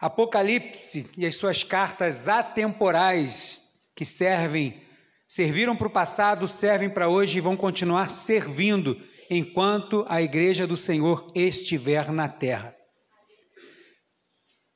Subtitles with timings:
[0.00, 3.64] Apocalipse e as suas cartas atemporais
[3.96, 4.80] que servem,
[5.26, 8.96] serviram para o passado, servem para hoje e vão continuar servindo
[9.28, 12.76] enquanto a igreja do Senhor estiver na terra.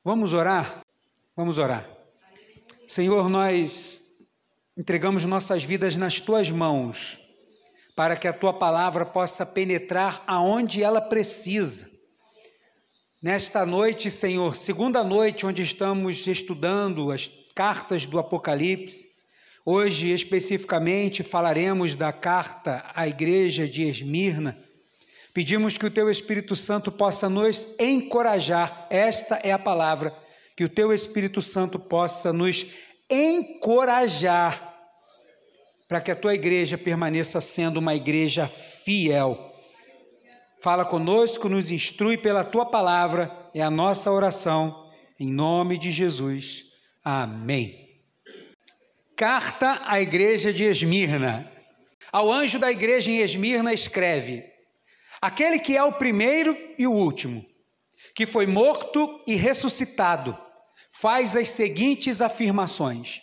[0.03, 0.81] Vamos orar?
[1.37, 1.89] Vamos orar.
[2.85, 4.03] Senhor, nós
[4.75, 7.17] entregamos nossas vidas nas tuas mãos,
[7.95, 11.92] para que a tua palavra possa penetrar aonde ela precisa
[13.23, 19.07] Nesta noite, Senhor, segunda noite, onde estamos estudando as cartas do Apocalipse,
[19.65, 24.59] hoje especificamente falaremos da carta à igreja de Esmirna.
[25.33, 30.13] Pedimos que o Teu Espírito Santo possa nos encorajar, esta é a palavra,
[30.53, 32.65] que o Teu Espírito Santo possa nos
[33.09, 34.77] encorajar
[35.87, 39.52] para que a Tua igreja permaneça sendo uma igreja fiel
[40.63, 46.63] Fala conosco, nos instrui pela tua palavra, é a nossa oração, em nome de Jesus.
[47.03, 47.99] Amém.
[49.13, 51.51] Carta à igreja de Esmirna.
[52.13, 54.41] Ao anjo da igreja em Esmirna escreve:
[55.21, 57.45] Aquele que é o primeiro e o último,
[58.15, 60.37] que foi morto e ressuscitado,
[60.89, 63.21] faz as seguintes afirmações: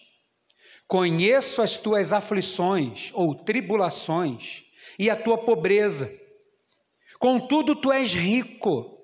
[0.86, 4.62] Conheço as tuas aflições ou tribulações
[4.98, 6.19] e a tua pobreza
[7.20, 8.98] Contudo, tu és rico.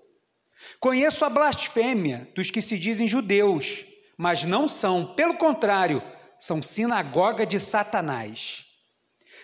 [0.80, 3.84] Conheço a blasfêmia dos que se dizem judeus,
[4.16, 6.02] mas não são, pelo contrário,
[6.38, 8.64] são sinagoga de Satanás.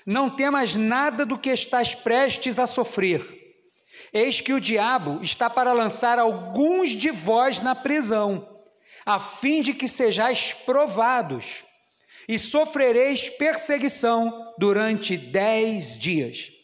[0.07, 3.23] Não temas nada do que estás prestes a sofrer.
[4.11, 8.59] Eis que o diabo está para lançar alguns de vós na prisão,
[9.05, 11.63] a fim de que sejais provados,
[12.27, 16.62] e sofrereis perseguição durante dez dias.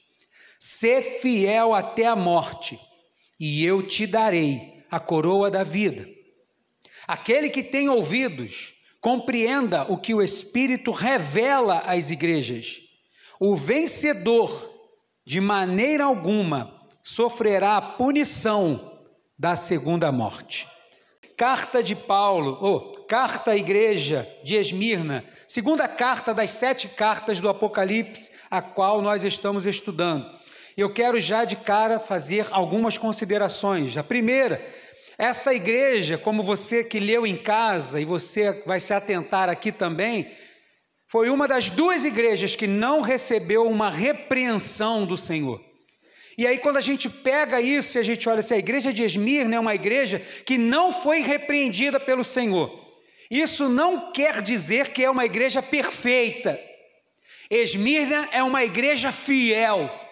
[0.59, 2.81] Sê fiel até a morte,
[3.39, 6.09] e eu te darei a coroa da vida.
[7.06, 12.81] Aquele que tem ouvidos, compreenda o que o Espírito revela às igrejas.
[13.39, 14.69] O vencedor,
[15.25, 18.99] de maneira alguma, sofrerá a punição
[19.38, 20.66] da segunda morte.
[21.37, 27.38] Carta de Paulo, ou oh, carta à igreja de Esmirna, segunda carta das sete cartas
[27.38, 30.28] do Apocalipse, a qual nós estamos estudando
[30.81, 33.97] eu quero já de cara fazer algumas considerações.
[33.97, 34.65] A primeira,
[35.19, 40.31] essa igreja, como você que leu em casa e você vai se atentar aqui também,
[41.09, 45.61] foi uma das duas igrejas que não recebeu uma repreensão do Senhor.
[46.37, 49.03] E aí, quando a gente pega isso e a gente olha, se a igreja de
[49.03, 52.71] Esmirna é uma igreja que não foi repreendida pelo Senhor,
[53.28, 56.56] isso não quer dizer que é uma igreja perfeita.
[57.50, 60.06] Esmirna é uma igreja fiel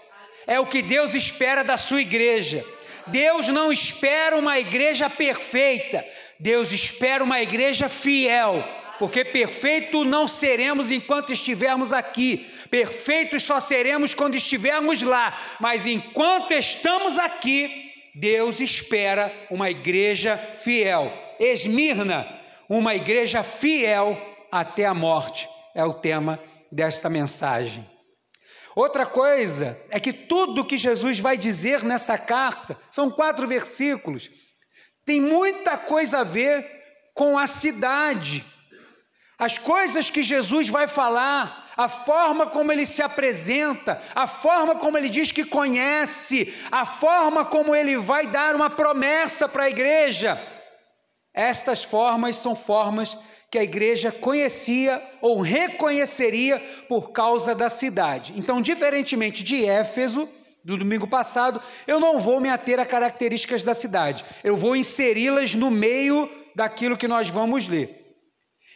[0.47, 2.65] é o que Deus espera da sua igreja.
[3.07, 6.05] Deus não espera uma igreja perfeita,
[6.39, 8.65] Deus espera uma igreja fiel,
[8.99, 16.53] porque perfeito não seremos enquanto estivermos aqui, perfeitos só seremos quando estivermos lá, mas enquanto
[16.53, 21.13] estamos aqui, Deus espera uma igreja fiel.
[21.39, 22.27] Esmirna,
[22.69, 24.21] uma igreja fiel
[24.51, 26.41] até a morte, é o tema
[26.73, 27.96] desta mensagem.
[28.77, 34.29] Outra coisa é que tudo que Jesus vai dizer nessa carta, são quatro versículos,
[35.03, 36.71] tem muita coisa a ver
[37.15, 38.45] com a cidade.
[39.39, 44.99] As coisas que Jesus vai falar, a forma como ele se apresenta, a forma como
[44.99, 50.39] ele diz que conhece, a forma como ele vai dar uma promessa para a igreja.
[51.33, 53.17] Estas formas são formas
[53.51, 56.59] que a igreja conhecia ou reconheceria
[56.89, 58.33] por causa da cidade.
[58.37, 60.29] Então, diferentemente de Éfeso,
[60.65, 65.55] do domingo passado, eu não vou me ater a características da cidade, eu vou inseri-las
[65.55, 68.05] no meio daquilo que nós vamos ler.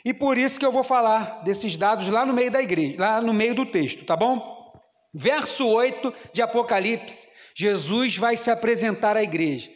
[0.04, 3.20] E por isso que eu vou falar desses dados lá no meio da igreja, lá
[3.20, 4.72] no meio do texto, tá bom?
[5.12, 9.68] Verso 8 de Apocalipse, Jesus vai se apresentar à igreja.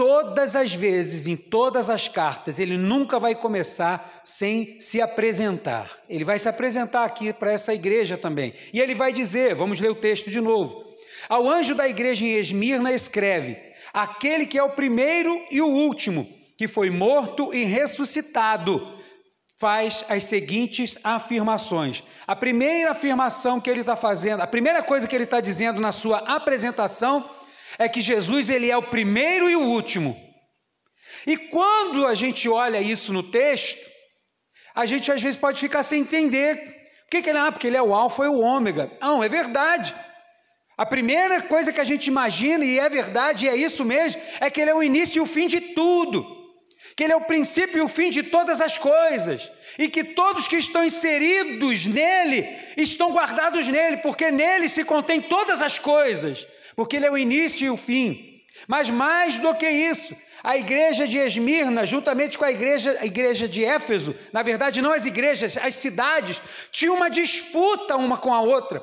[0.00, 5.90] Todas as vezes, em todas as cartas, ele nunca vai começar sem se apresentar.
[6.08, 8.54] Ele vai se apresentar aqui para essa igreja também.
[8.72, 10.86] E ele vai dizer: vamos ler o texto de novo.
[11.28, 13.58] Ao anjo da igreja em Esmirna escreve:
[13.92, 16.26] Aquele que é o primeiro e o último,
[16.56, 18.98] que foi morto e ressuscitado,
[19.58, 22.02] faz as seguintes afirmações.
[22.26, 25.92] A primeira afirmação que ele está fazendo, a primeira coisa que ele está dizendo na
[25.92, 27.28] sua apresentação
[27.80, 30.14] é que Jesus ele é o primeiro e o último.
[31.26, 33.80] E quando a gente olha isso no texto,
[34.74, 36.56] a gente às vezes pode ficar sem entender.
[37.04, 37.40] Por que, que ele é?
[37.40, 38.92] Ah, porque ele é o alfa e o ômega.
[39.00, 39.94] Não, é verdade.
[40.76, 44.50] A primeira coisa que a gente imagina, e é verdade, e é isso mesmo, é
[44.50, 46.24] que ele é o início e o fim de tudo.
[46.94, 50.46] que Ele é o princípio e o fim de todas as coisas, e que todos
[50.46, 56.46] que estão inseridos nele estão guardados nele, porque nele se contém todas as coisas,
[56.80, 58.40] porque Ele é o início e o fim.
[58.66, 63.46] Mas mais do que isso, a igreja de Esmirna, juntamente com a igreja, a igreja
[63.46, 66.40] de Éfeso, na verdade, não as igrejas, as cidades,
[66.72, 68.82] tinham uma disputa uma com a outra.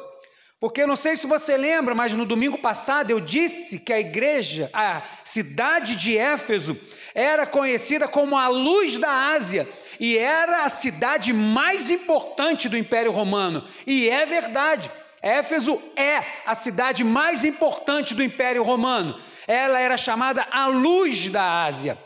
[0.60, 4.70] Porque não sei se você lembra, mas no domingo passado eu disse que a igreja,
[4.72, 6.80] a cidade de Éfeso,
[7.16, 9.68] era conhecida como a luz da Ásia
[10.00, 13.68] e era a cidade mais importante do Império Romano.
[13.88, 14.92] E é verdade.
[15.28, 19.20] Éfeso é a cidade mais importante do Império Romano.
[19.46, 21.98] Ela era chamada a luz da Ásia.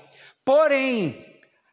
[0.44, 1.23] Porém,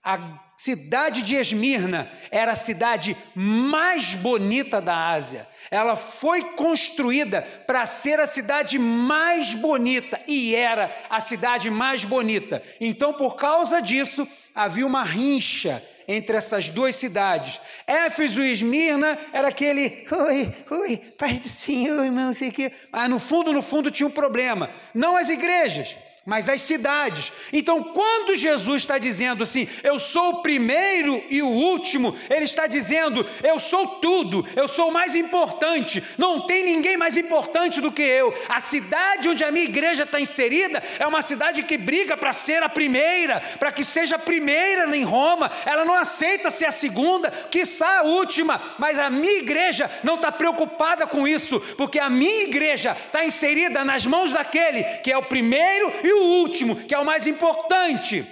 [0.04, 5.48] a cidade de Esmirna era a cidade mais bonita da Ásia.
[5.70, 12.62] Ela foi construída para ser a cidade mais bonita e era a cidade mais bonita.
[12.78, 17.60] Então, por causa disso, havia uma rincha entre essas duas cidades.
[17.86, 22.72] Éfeso e Esmirna era aquele, oi, oi, Pai do Senhor, irmão, sei que.
[22.90, 24.70] Mas no fundo, no fundo tinha um problema.
[24.94, 25.94] Não as igrejas
[26.28, 27.32] mas as cidades.
[27.50, 32.66] Então, quando Jesus está dizendo assim, eu sou o primeiro e o último, ele está
[32.66, 37.90] dizendo, eu sou tudo, eu sou o mais importante, não tem ninguém mais importante do
[37.90, 38.34] que eu.
[38.46, 42.62] A cidade onde a minha igreja está inserida é uma cidade que briga para ser
[42.62, 47.30] a primeira, para que seja a primeira em Roma, ela não aceita ser a segunda,
[47.30, 52.42] quiçá a última, mas a minha igreja não está preocupada com isso, porque a minha
[52.42, 56.94] igreja está inserida nas mãos daquele que é o primeiro e o o último, que
[56.94, 58.26] é o mais importante.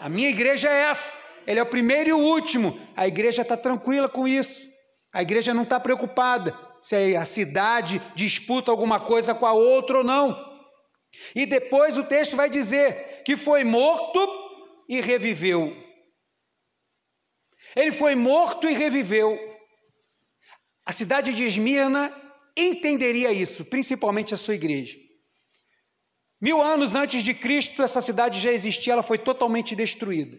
[0.00, 1.16] A minha igreja é essa.
[1.46, 2.78] Ele é o primeiro e o último.
[2.96, 4.68] A igreja está tranquila com isso.
[5.12, 10.04] A igreja não está preocupada se a cidade disputa alguma coisa com a outra ou
[10.04, 10.52] não.
[11.34, 14.18] E depois o texto vai dizer que foi morto
[14.88, 15.76] e reviveu.
[17.76, 19.38] Ele foi morto e reviveu.
[20.84, 22.12] A cidade de Esmirna
[22.56, 25.01] entenderia isso, principalmente a sua igreja.
[26.42, 30.36] Mil anos antes de Cristo, essa cidade já existia, ela foi totalmente destruída.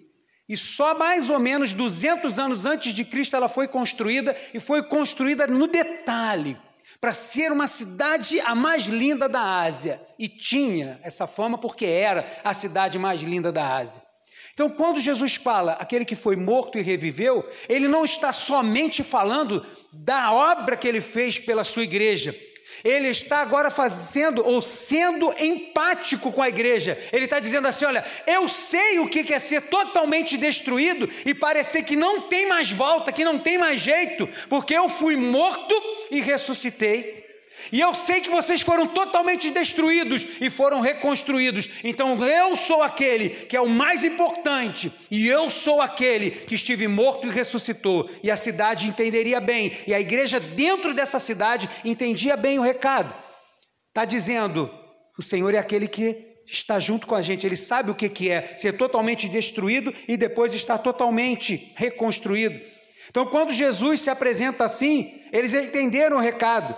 [0.50, 4.84] E só mais ou menos 200 anos antes de Cristo ela foi construída e foi
[4.84, 6.58] construída no detalhe
[7.00, 10.02] para ser uma cidade a mais linda da Ásia.
[10.20, 14.04] E tinha essa fama porque era a cidade mais linda da Ásia.
[14.54, 19.66] Então, quando Jesus fala aquele que foi morto e reviveu, ele não está somente falando
[19.92, 22.36] da obra que ele fez pela sua igreja,
[22.84, 26.98] ele está agora fazendo ou sendo empático com a igreja.
[27.12, 31.84] Ele está dizendo assim: olha, eu sei o que é ser totalmente destruído e parecer
[31.84, 35.76] que não tem mais volta, que não tem mais jeito, porque eu fui morto
[36.12, 37.23] e ressuscitei.
[37.72, 41.70] E eu sei que vocês foram totalmente destruídos e foram reconstruídos.
[41.84, 46.88] Então eu sou aquele que é o mais importante, e eu sou aquele que estive
[46.88, 48.10] morto e ressuscitou.
[48.22, 53.14] E a cidade entenderia bem, e a igreja dentro dessa cidade entendia bem o recado.
[53.90, 54.70] Está dizendo:
[55.18, 58.30] o Senhor é aquele que está junto com a gente, ele sabe o que, que
[58.30, 62.60] é ser totalmente destruído e depois estar totalmente reconstruído.
[63.10, 66.76] Então, quando Jesus se apresenta assim, eles entenderam o recado.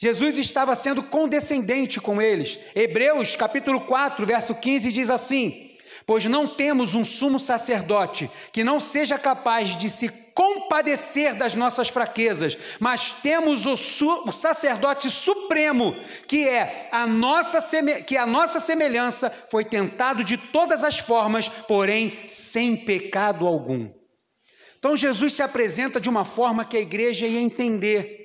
[0.00, 2.58] Jesus estava sendo condescendente com eles.
[2.74, 5.70] Hebreus capítulo 4, verso 15 diz assim:
[6.06, 11.88] Pois não temos um sumo sacerdote que não seja capaz de se compadecer das nossas
[11.88, 15.94] fraquezas, mas temos o, su, o sacerdote supremo,
[16.26, 17.60] que é a nossa
[18.02, 23.88] que a nossa semelhança foi tentado de todas as formas, porém sem pecado algum.
[24.76, 28.23] Então Jesus se apresenta de uma forma que a igreja ia entender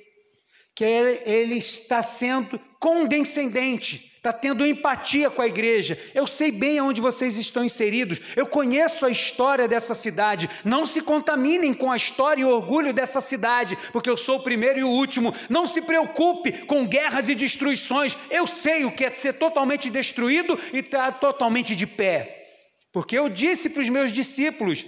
[0.80, 5.98] que ele, está sendo condescendente, está tendo empatia com a igreja.
[6.14, 10.48] Eu sei bem aonde vocês estão inseridos, eu conheço a história dessa cidade.
[10.64, 14.78] Não se contaminem com a história e orgulho dessa cidade, porque eu sou o primeiro
[14.78, 15.34] e o último.
[15.50, 18.16] Não se preocupe com guerras e destruições.
[18.30, 22.46] Eu sei o que é ser totalmente destruído e estar totalmente de pé.
[22.90, 24.86] Porque eu disse para os meus discípulos: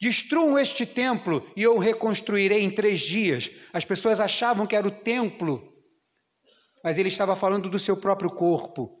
[0.00, 3.50] Destruam este templo e eu o reconstruirei em três dias.
[3.72, 5.72] As pessoas achavam que era o templo,
[6.82, 9.00] mas ele estava falando do seu próprio corpo.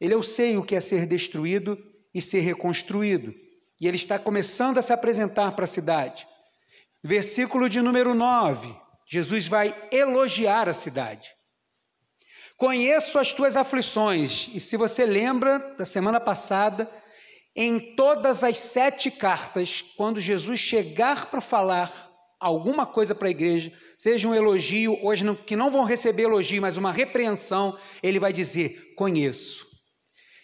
[0.00, 1.78] Ele eu sei o que é ser destruído
[2.14, 3.34] e ser reconstruído.
[3.80, 6.26] E ele está começando a se apresentar para a cidade.
[7.02, 8.74] Versículo de número 9.
[9.08, 11.28] Jesus vai elogiar a cidade.
[12.56, 14.50] Conheço as tuas aflições.
[14.52, 16.90] E se você lembra da semana passada,
[17.54, 23.72] em todas as sete cartas, quando Jesus chegar para falar alguma coisa para a igreja,
[23.98, 28.32] seja um elogio, hoje não, que não vão receber elogio, mas uma repreensão, ele vai
[28.32, 29.68] dizer: Conheço.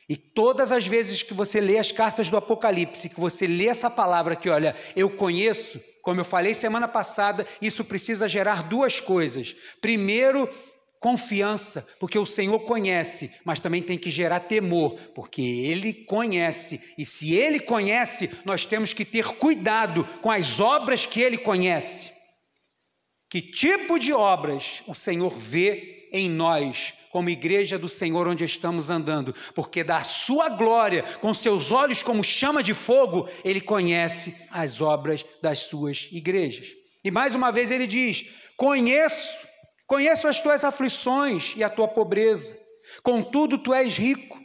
[0.08, 3.90] E todas as vezes que você lê as cartas do Apocalipse, que você lê essa
[3.90, 9.56] palavra que, olha, eu conheço, como eu falei semana passada, isso precisa gerar duas coisas.
[9.80, 10.48] Primeiro,
[11.06, 16.80] confiança, porque o Senhor conhece, mas também tem que gerar temor, porque Ele conhece.
[16.98, 22.12] E se Ele conhece, nós temos que ter cuidado com as obras que Ele conhece.
[23.30, 28.90] Que tipo de obras o Senhor vê em nós como igreja do Senhor onde estamos
[28.90, 34.80] andando, porque da sua glória, com seus olhos como chama de fogo, ele conhece as
[34.80, 36.66] obras das suas igrejas.
[37.04, 39.46] E mais uma vez ele diz: Conheço,
[39.86, 42.56] conheço as tuas aflições e a tua pobreza,
[43.02, 44.38] contudo tu és rico.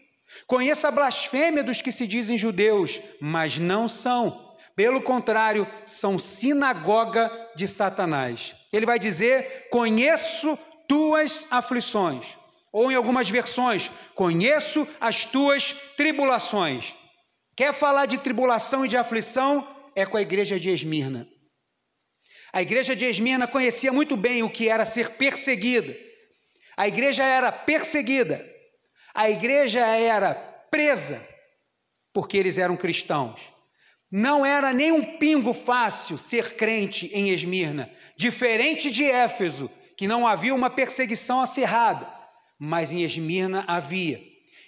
[0.48, 4.56] Conheço a blasfêmia dos que se dizem judeus, mas não são.
[4.76, 8.56] Pelo contrário, são sinagoga de Satanás.
[8.72, 10.58] Ele vai dizer: Conheço
[10.88, 12.38] tuas aflições.
[12.72, 16.96] Ou em algumas versões, conheço as tuas tribulações.
[17.56, 19.68] Quer falar de tribulação e de aflição?
[19.94, 21.28] É com a igreja de Esmirna.
[22.54, 25.96] A igreja de Esmirna conhecia muito bem o que era ser perseguida.
[26.76, 28.46] A igreja era perseguida.
[29.14, 30.34] A igreja era
[30.70, 31.26] presa,
[32.14, 33.42] porque eles eram cristãos.
[34.12, 40.28] Não era nem um pingo fácil ser crente em Esmirna, diferente de Éfeso, que não
[40.28, 42.22] havia uma perseguição acirrada
[42.64, 44.22] mas em Esmirna havia.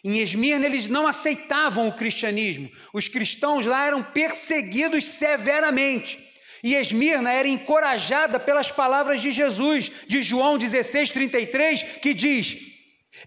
[0.04, 2.68] Em Esmirna eles não aceitavam o cristianismo.
[2.92, 6.18] Os cristãos lá eram perseguidos severamente.
[6.64, 12.56] E Esmirna era encorajada pelas palavras de Jesus, de João 16:33, que diz: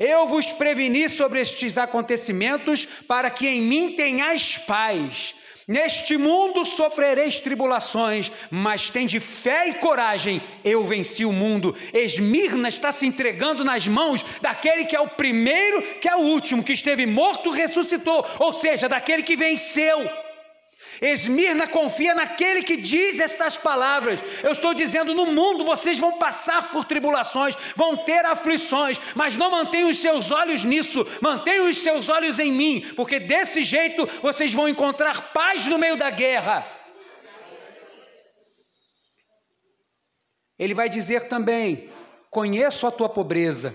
[0.00, 5.34] Eu vos preveni sobre estes acontecimentos para que em mim tenhais paz.
[5.68, 11.76] Neste mundo sofrereis tribulações, mas tende fé e coragem, eu venci o mundo.
[11.92, 16.62] Esmirna está se entregando nas mãos daquele que é o primeiro, que é o último,
[16.62, 20.08] que esteve morto, ressuscitou, ou seja, daquele que venceu.
[21.00, 24.22] Esmirna confia naquele que diz estas palavras.
[24.42, 29.50] Eu estou dizendo: no mundo vocês vão passar por tribulações, vão ter aflições, mas não
[29.50, 34.52] mantenham os seus olhos nisso, mantenham os seus olhos em mim, porque desse jeito vocês
[34.52, 36.66] vão encontrar paz no meio da guerra.
[40.58, 41.90] Ele vai dizer também:
[42.30, 43.74] conheço a tua pobreza.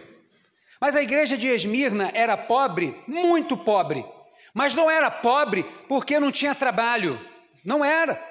[0.79, 4.03] Mas a igreja de Esmirna era pobre, muito pobre.
[4.53, 7.19] Mas não era pobre porque não tinha trabalho.
[7.63, 8.21] Não era.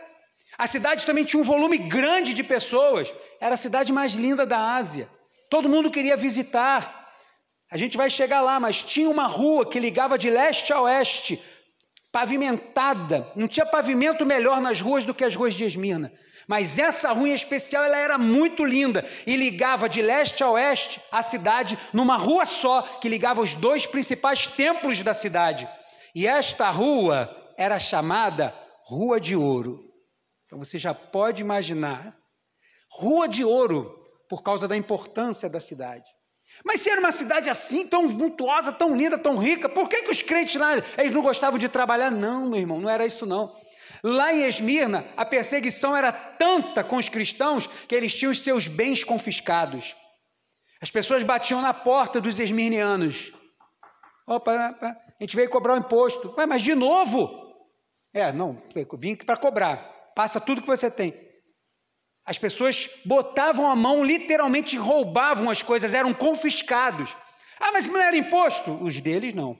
[0.58, 3.12] A cidade também tinha um volume grande de pessoas.
[3.40, 5.08] Era a cidade mais linda da Ásia.
[5.48, 7.08] Todo mundo queria visitar.
[7.70, 11.40] A gente vai chegar lá, mas tinha uma rua que ligava de leste a oeste,
[12.12, 13.30] pavimentada.
[13.36, 16.12] Não tinha pavimento melhor nas ruas do que as ruas de Esmirna.
[16.46, 21.00] Mas essa rua em especial, ela era muito linda e ligava de leste a oeste
[21.12, 25.68] a cidade numa rua só, que ligava os dois principais templos da cidade.
[26.14, 29.78] E esta rua era chamada Rua de Ouro.
[30.46, 32.16] Então você já pode imaginar.
[32.90, 33.94] Rua de Ouro,
[34.28, 36.04] por causa da importância da cidade.
[36.64, 40.10] Mas se era uma cidade assim, tão vultuosa, tão linda, tão rica, por que, que
[40.10, 42.10] os crentes lá eles não gostavam de trabalhar?
[42.10, 43.54] Não, meu irmão, não era isso não.
[44.02, 48.66] Lá em Esmirna, a perseguição era tanta com os cristãos que eles tinham os seus
[48.66, 49.94] bens confiscados.
[50.80, 53.32] As pessoas batiam na porta dos esmirnianos.
[54.26, 54.74] Opa,
[55.20, 56.34] a gente veio cobrar o imposto.
[56.38, 57.30] Ué, mas de novo?
[58.12, 58.60] É, não,
[58.98, 59.76] vim para cobrar.
[60.16, 61.14] Passa tudo que você tem.
[62.24, 67.14] As pessoas botavam a mão, literalmente roubavam as coisas, eram confiscados.
[67.60, 68.72] Ah, mas não era imposto?
[68.82, 69.58] Os deles não.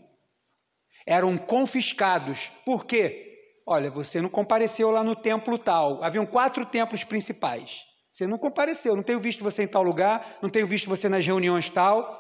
[1.07, 2.51] Eram confiscados.
[2.65, 3.27] Por quê?
[3.67, 6.03] Olha, você não compareceu lá no templo tal.
[6.03, 7.85] Haviam quatro templos principais.
[8.11, 11.25] Você não compareceu, não tenho visto você em tal lugar, não tenho visto você nas
[11.25, 12.19] reuniões tal.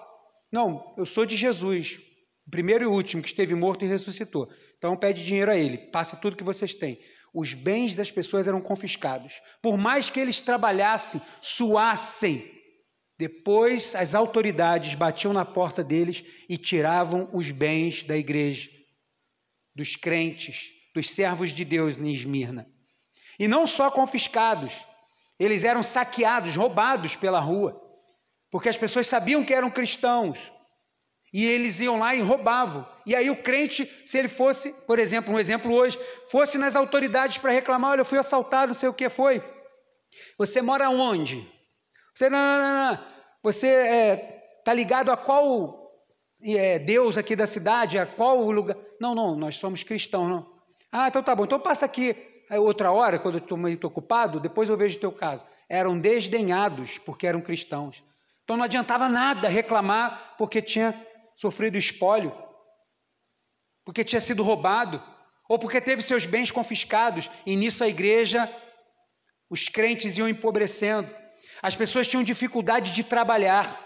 [0.52, 2.09] Não, eu sou de Jesus
[2.50, 4.50] primeiro e último que esteve morto e ressuscitou.
[4.76, 7.00] Então pede dinheiro a ele, passa tudo que vocês têm.
[7.32, 9.40] Os bens das pessoas eram confiscados.
[9.62, 12.50] Por mais que eles trabalhassem, suassem,
[13.18, 18.68] depois as autoridades batiam na porta deles e tiravam os bens da igreja,
[19.74, 22.66] dos crentes, dos servos de Deus em Esmirna.
[23.38, 24.72] E não só confiscados,
[25.38, 27.80] eles eram saqueados, roubados pela rua,
[28.50, 30.38] porque as pessoas sabiam que eram cristãos
[31.32, 32.86] e eles iam lá e roubavam.
[33.06, 37.38] E aí o crente, se ele fosse, por exemplo, um exemplo hoje, fosse nas autoridades
[37.38, 39.42] para reclamar, olha, eu fui assaltado, não sei o que foi.
[40.38, 41.48] Você mora onde?
[42.14, 42.98] Você não, não, não, não.
[43.42, 44.16] Você é,
[44.64, 45.80] tá ligado a qual
[46.42, 48.76] é, Deus aqui da cidade, a qual lugar?
[49.00, 50.50] Não, não, nós somos cristãos, não.
[50.92, 51.44] Ah, então tá bom.
[51.44, 52.16] Então passa aqui
[52.58, 55.44] outra hora, quando eu estou muito ocupado, depois eu vejo o teu caso.
[55.68, 58.02] Eram desdenhados porque eram cristãos.
[58.42, 60.92] Então não adiantava nada reclamar porque tinha
[61.40, 62.32] sofrido espólio.
[63.82, 65.02] porque tinha sido roubado,
[65.48, 68.48] ou porque teve seus bens confiscados, e nisso a igreja,
[69.48, 71.12] os crentes iam empobrecendo.
[71.60, 73.84] As pessoas tinham dificuldade de trabalhar,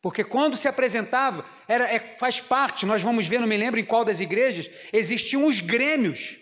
[0.00, 3.84] porque quando se apresentava, era, é, faz parte, nós vamos ver, não me lembro em
[3.84, 6.38] qual das igrejas, existiam os grêmios.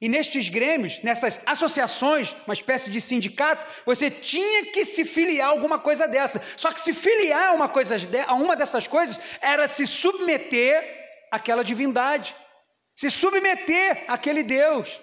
[0.00, 5.52] E nestes grêmios, nessas associações, uma espécie de sindicato, você tinha que se filiar a
[5.52, 6.40] alguma coisa dessa.
[6.56, 11.64] Só que se filiar a uma, coisa, a uma dessas coisas era se submeter àquela
[11.64, 12.34] divindade,
[12.94, 15.00] se submeter àquele Deus.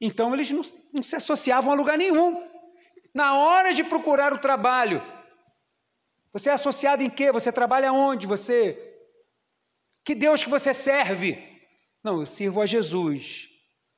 [0.00, 2.42] Então eles não, não se associavam a lugar nenhum.
[3.14, 5.02] Na hora de procurar o trabalho,
[6.32, 7.30] você é associado em quê?
[7.30, 8.26] Você trabalha onde?
[8.26, 8.78] Você.
[10.02, 11.38] Que Deus que você serve?
[12.02, 13.49] Não, eu sirvo a Jesus.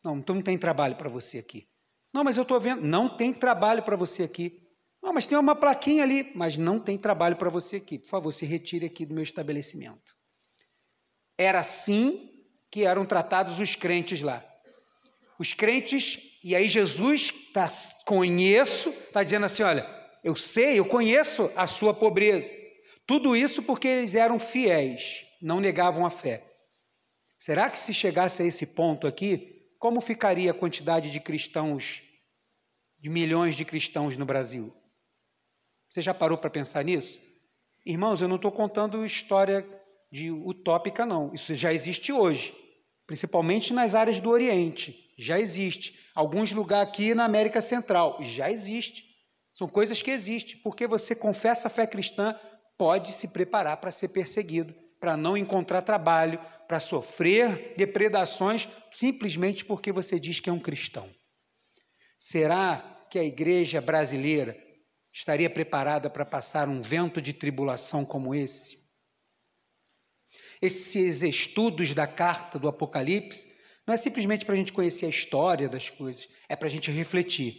[0.04, 1.68] Não, então não tem trabalho para você aqui.
[2.12, 2.82] Não, mas eu estou vendo.
[2.82, 4.60] Não tem trabalho para você aqui.
[5.02, 6.30] Não, mas tem uma plaquinha ali.
[6.34, 7.98] Mas não tem trabalho para você aqui.
[7.98, 10.14] Por favor, se retire aqui do meu estabelecimento.
[11.38, 12.30] Era assim
[12.70, 14.44] que eram tratados os crentes lá.
[15.38, 17.70] Os crentes, e aí Jesus tá,
[18.06, 19.88] conheço, está dizendo assim: olha,
[20.22, 22.52] eu sei, eu conheço a sua pobreza.
[23.06, 26.46] Tudo isso porque eles eram fiéis, não negavam a fé.
[27.38, 32.04] Será que se chegasse a esse ponto aqui, como ficaria a quantidade de cristãos,
[33.00, 34.72] de milhões de cristãos no Brasil?
[35.90, 37.18] Você já parou para pensar nisso?
[37.84, 39.68] Irmãos, eu não estou contando história
[40.08, 41.34] de utópica, não.
[41.34, 42.54] Isso já existe hoje,
[43.08, 45.12] principalmente nas áreas do Oriente.
[45.18, 45.98] Já existe.
[46.14, 48.18] Alguns lugares aqui na América Central.
[48.20, 49.04] Já existe.
[49.52, 50.58] São coisas que existem.
[50.58, 52.38] Porque você confessa a fé cristã,
[52.78, 56.38] pode se preparar para ser perseguido, para não encontrar trabalho,
[56.72, 61.14] para sofrer depredações simplesmente porque você diz que é um cristão.
[62.16, 64.56] Será que a igreja brasileira
[65.12, 68.78] estaria preparada para passar um vento de tribulação como esse?
[70.62, 73.54] Esses estudos da carta do Apocalipse
[73.86, 76.90] não é simplesmente para a gente conhecer a história das coisas, é para a gente
[76.90, 77.54] refletir: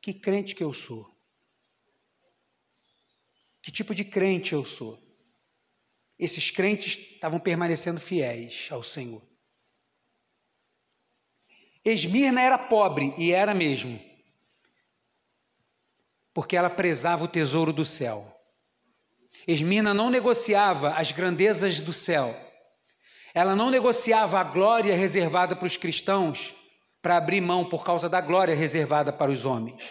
[0.00, 1.06] que crente que eu sou?
[3.62, 5.03] Que tipo de crente eu sou?
[6.18, 9.22] Esses crentes estavam permanecendo fiéis ao Senhor.
[11.84, 14.00] Esmirna era pobre, e era mesmo,
[16.32, 18.30] porque ela prezava o tesouro do céu.
[19.46, 22.34] Esmirna não negociava as grandezas do céu,
[23.34, 26.54] ela não negociava a glória reservada para os cristãos
[27.02, 29.82] para abrir mão por causa da glória reservada para os homens.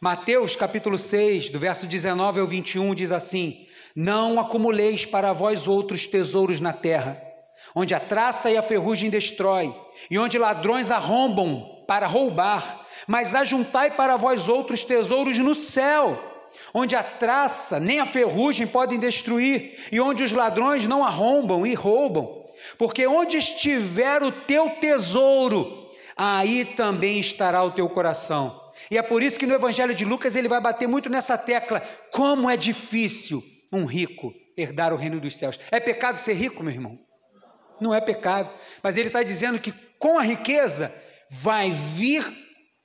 [0.00, 6.06] Mateus capítulo 6, do verso 19 ao 21, diz assim: não acumuleis para vós outros
[6.06, 7.18] tesouros na terra,
[7.74, 9.74] onde a traça e a ferrugem destrói,
[10.10, 16.22] e onde ladrões arrombam para roubar, mas ajuntai para vós outros tesouros no céu,
[16.74, 21.72] onde a traça nem a ferrugem podem destruir, e onde os ladrões não arrombam e
[21.72, 22.44] roubam.
[22.76, 28.65] Porque onde estiver o teu tesouro, aí também estará o teu coração.
[28.90, 31.80] E é por isso que no Evangelho de Lucas ele vai bater muito nessa tecla:
[32.12, 35.58] como é difícil um rico herdar o reino dos céus.
[35.70, 36.98] É pecado ser rico, meu irmão?
[37.80, 38.50] Não é pecado.
[38.82, 40.94] Mas ele está dizendo que com a riqueza
[41.30, 42.24] vai vir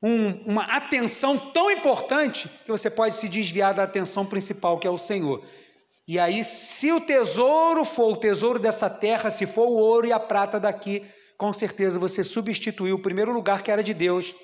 [0.04, 4.90] um, uma atenção tão importante que você pode se desviar da atenção principal, que é
[4.90, 5.46] o Senhor.
[6.08, 10.12] E aí, se o tesouro for o tesouro dessa terra, se for o ouro e
[10.12, 11.06] a prata daqui,
[11.38, 14.36] com certeza você substituiu o primeiro lugar que era de Deus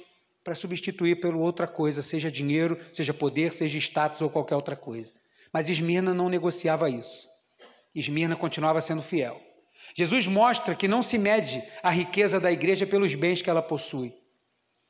[0.47, 5.11] para substituir pelo outra coisa, seja dinheiro, seja poder, seja status ou qualquer outra coisa.
[5.51, 7.27] Mas Esmirna não negociava isso.
[7.93, 9.41] Esmirna continuava sendo fiel.
[9.93, 14.13] Jesus mostra que não se mede a riqueza da igreja pelos bens que ela possui.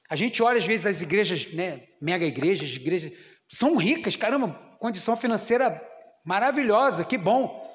[0.08, 3.12] A gente olha às vezes as igrejas, né, mega igrejas, igrejas,
[3.48, 5.82] são ricas, caramba, condição financeira
[6.24, 7.65] maravilhosa, que bom.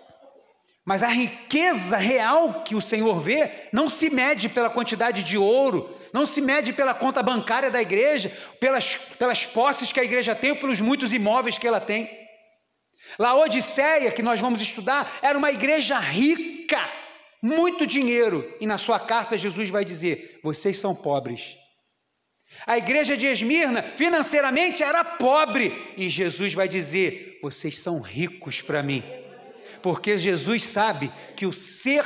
[0.85, 5.97] Mas a riqueza real que o Senhor vê não se mede pela quantidade de ouro,
[6.13, 10.51] não se mede pela conta bancária da igreja, pelas, pelas posses que a igreja tem
[10.51, 12.11] ou pelos muitos imóveis que ela tem.
[13.19, 16.81] Laodiceia, que nós vamos estudar, era uma igreja rica,
[17.43, 21.59] muito dinheiro, e na sua carta Jesus vai dizer: vocês são pobres.
[22.67, 28.83] A igreja de Esmirna financeiramente era pobre, e Jesus vai dizer: vocês são ricos para
[28.83, 29.03] mim.
[29.83, 32.05] Porque Jesus sabe que o ser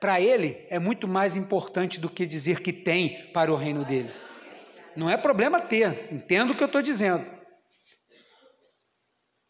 [0.00, 4.10] para ele é muito mais importante do que dizer que tem para o reino dele.
[4.96, 7.24] Não é problema ter, entendo o que eu estou dizendo.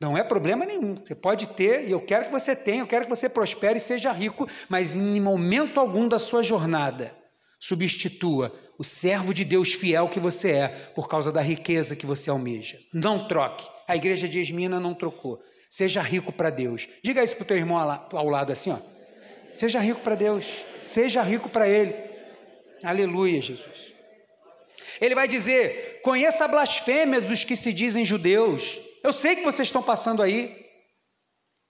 [0.00, 0.96] Não é problema nenhum.
[0.96, 3.80] Você pode ter, e eu quero que você tenha, eu quero que você prospere e
[3.80, 7.14] seja rico, mas em momento algum da sua jornada,
[7.58, 12.30] substitua o servo de Deus fiel que você é por causa da riqueza que você
[12.30, 12.78] almeja.
[12.94, 13.68] Não troque.
[13.86, 15.38] A igreja de Esmina não trocou.
[15.68, 16.88] Seja rico para Deus.
[17.04, 18.78] Diga isso para o teu irmão ao lado assim, ó.
[19.54, 20.46] Seja rico para Deus,
[20.78, 21.94] seja rico para Ele.
[22.82, 23.94] Aleluia, Jesus.
[25.00, 28.80] Ele vai dizer: conheça a blasfêmia dos que se dizem judeus.
[29.02, 30.66] Eu sei que vocês estão passando aí.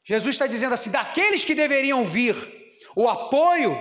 [0.04, 2.36] Jesus está dizendo assim: daqueles que deveriam vir,
[2.96, 3.76] o apoio,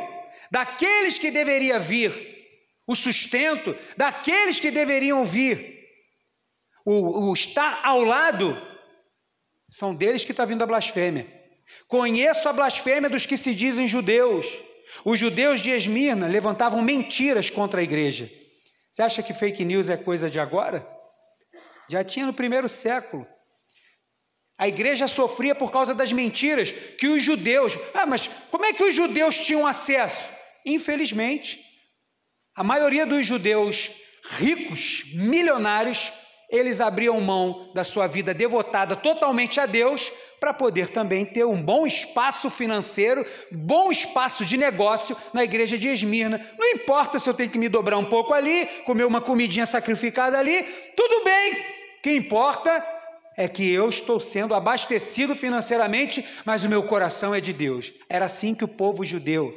[0.51, 2.13] daqueles que deveria vir,
[2.87, 5.79] o sustento, daqueles que deveriam vir,
[6.85, 8.59] o, o estar ao lado,
[9.69, 11.38] são deles que está vindo a blasfêmia.
[11.87, 14.45] Conheço a blasfêmia dos que se dizem judeus.
[15.05, 18.29] Os judeus de Esmirna levantavam mentiras contra a igreja.
[18.91, 20.87] Você acha que fake news é coisa de agora?
[21.89, 23.25] Já tinha no primeiro século.
[24.57, 27.77] A igreja sofria por causa das mentiras que os judeus.
[27.93, 30.29] Ah, mas como é que os judeus tinham acesso?
[30.65, 31.63] Infelizmente,
[32.55, 33.89] a maioria dos judeus
[34.31, 36.11] ricos, milionários,
[36.49, 41.61] eles abriam mão da sua vida devotada totalmente a Deus para poder também ter um
[41.61, 46.39] bom espaço financeiro, bom espaço de negócio na igreja de Esmirna.
[46.57, 50.37] Não importa se eu tenho que me dobrar um pouco ali, comer uma comidinha sacrificada
[50.37, 50.63] ali,
[50.95, 51.53] tudo bem.
[51.53, 52.85] O que importa
[53.37, 57.91] é que eu estou sendo abastecido financeiramente, mas o meu coração é de Deus.
[58.09, 59.53] Era assim que o povo judeu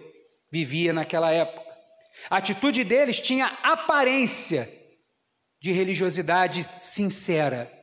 [0.51, 1.73] vivia naquela época.
[2.29, 4.69] A atitude deles tinha aparência
[5.61, 7.82] de religiosidade sincera.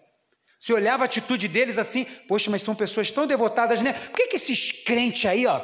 [0.60, 3.94] Você olhava a atitude deles assim, poxa, mas são pessoas tão devotadas, né?
[3.94, 5.62] Por que, que esses crentes aí, ó,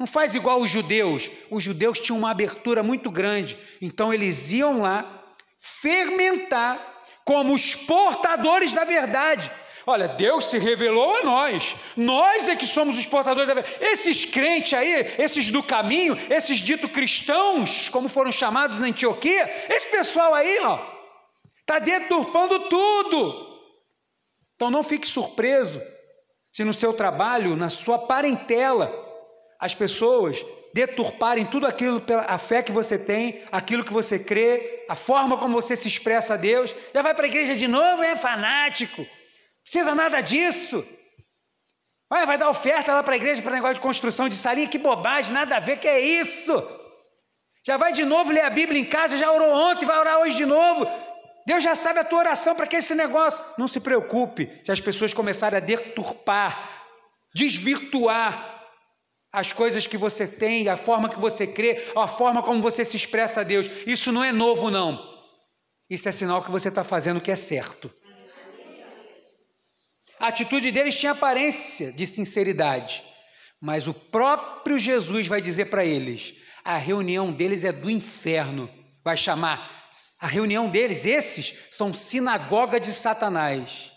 [0.00, 1.30] não faz igual os judeus?
[1.50, 5.22] Os judeus tinham uma abertura muito grande, então eles iam lá
[5.58, 9.50] fermentar como os portadores da verdade.
[9.86, 11.76] Olha, Deus se revelou a nós.
[11.96, 13.76] Nós é que somos os portadores da verdade.
[13.80, 19.88] Esses crentes aí, esses do caminho, esses dito cristãos, como foram chamados na Antioquia, esse
[19.88, 20.92] pessoal aí, ó,
[21.62, 23.41] Está deturpando tudo.
[24.62, 25.82] Então não fique surpreso
[26.52, 28.94] se no seu trabalho, na sua parentela,
[29.58, 34.86] as pessoas deturparem tudo aquilo pela a fé que você tem, aquilo que você crê,
[34.88, 36.72] a forma como você se expressa a Deus.
[36.94, 39.04] Já vai para a igreja de novo, é fanático.
[39.64, 40.86] Precisa nada disso.
[42.08, 44.78] Vai, vai dar oferta lá para a igreja para negócio de construção de salinha, que
[44.78, 46.52] bobagem, nada a ver, que é isso?
[47.66, 50.36] Já vai de novo ler a Bíblia em casa, já orou ontem, vai orar hoje
[50.36, 50.86] de novo.
[51.46, 53.44] Deus já sabe a tua oração para que esse negócio.
[53.58, 56.86] Não se preocupe se as pessoas começarem a deturpar,
[57.34, 58.52] desvirtuar
[59.32, 62.96] as coisas que você tem, a forma que você crê, a forma como você se
[62.96, 63.68] expressa a Deus.
[63.86, 65.10] Isso não é novo, não.
[65.88, 67.92] Isso é sinal que você está fazendo o que é certo.
[70.20, 73.02] A atitude deles tinha aparência de sinceridade,
[73.60, 78.70] mas o próprio Jesus vai dizer para eles: a reunião deles é do inferno.
[79.04, 79.81] Vai chamar
[80.20, 83.92] a reunião deles, esses são sinagoga de Satanás.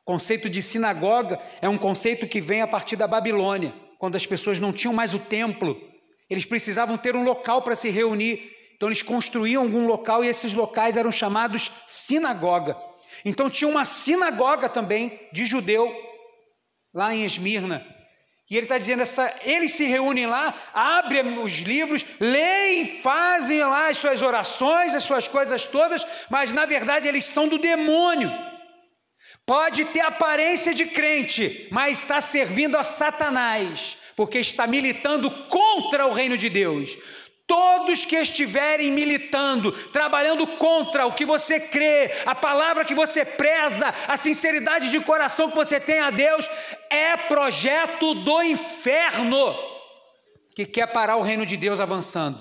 [0.00, 4.24] O conceito de sinagoga é um conceito que vem a partir da Babilônia, quando as
[4.24, 5.76] pessoas não tinham mais o templo,
[6.30, 8.56] eles precisavam ter um local para se reunir.
[8.76, 12.76] Então eles construíam algum local e esses locais eram chamados sinagoga.
[13.24, 15.92] Então tinha uma sinagoga também de judeu
[16.94, 17.84] lá em Esmirna.
[18.50, 23.88] E ele está dizendo, essa, eles se reúnem lá, abrem os livros, leem, fazem lá
[23.88, 28.32] as suas orações, as suas coisas todas, mas na verdade eles são do demônio.
[29.44, 36.12] Pode ter aparência de crente, mas está servindo a Satanás, porque está militando contra o
[36.12, 36.96] reino de Deus.
[37.48, 43.92] Todos que estiverem militando, trabalhando contra o que você crê, a palavra que você preza,
[44.06, 46.46] a sinceridade de coração que você tem a Deus,
[46.90, 49.54] é projeto do inferno
[50.54, 52.38] que quer parar o reino de Deus avançando.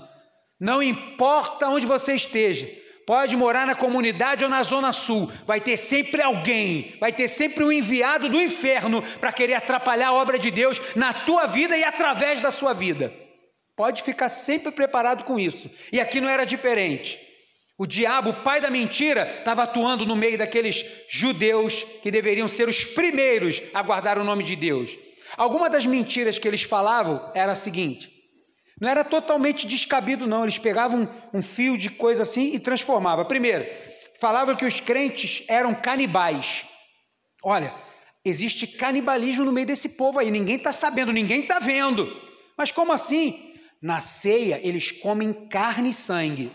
[0.59, 2.69] Não importa onde você esteja,
[3.05, 7.63] pode morar na comunidade ou na zona sul, vai ter sempre alguém, vai ter sempre
[7.63, 11.85] um enviado do inferno para querer atrapalhar a obra de Deus na tua vida e
[11.85, 13.26] através da sua vida.
[13.77, 15.69] Pode ficar sempre preparado com isso.
[15.93, 17.19] E aqui não era diferente.
[17.77, 22.67] O diabo, o pai da mentira, estava atuando no meio daqueles judeus que deveriam ser
[22.67, 24.97] os primeiros a guardar o nome de Deus.
[25.37, 28.11] Alguma das mentiras que eles falavam era a seguinte:
[28.81, 30.41] não era totalmente descabido, não.
[30.41, 33.25] Eles pegavam um, um fio de coisa assim e transformavam.
[33.25, 33.63] Primeiro,
[34.19, 36.65] falavam que os crentes eram canibais.
[37.43, 37.71] Olha,
[38.25, 42.11] existe canibalismo no meio desse povo aí, ninguém está sabendo, ninguém está vendo.
[42.57, 43.46] Mas como assim?
[43.81, 46.51] Na ceia, eles comem carne e sangue.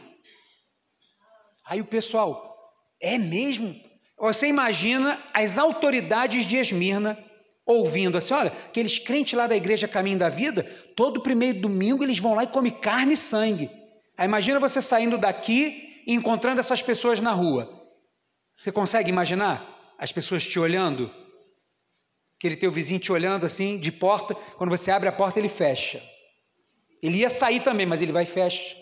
[1.65, 2.53] Aí o pessoal,
[3.01, 3.75] é mesmo?
[4.19, 7.19] Você imagina as autoridades de Esmirna
[7.65, 10.65] ouvindo assim: olha, aqueles crentes lá da igreja Caminho da Vida,
[10.97, 13.71] todo primeiro domingo eles vão lá e comem carne e sangue.
[14.17, 17.83] Aí imagina você saindo daqui e encontrando essas pessoas na rua.
[18.59, 21.13] Você consegue imaginar as pessoas te olhando?
[22.37, 26.03] Aquele teu vizinho te olhando assim, de porta, quando você abre a porta, ele fecha.
[27.03, 28.77] Ele ia sair também, mas ele vai e fecha.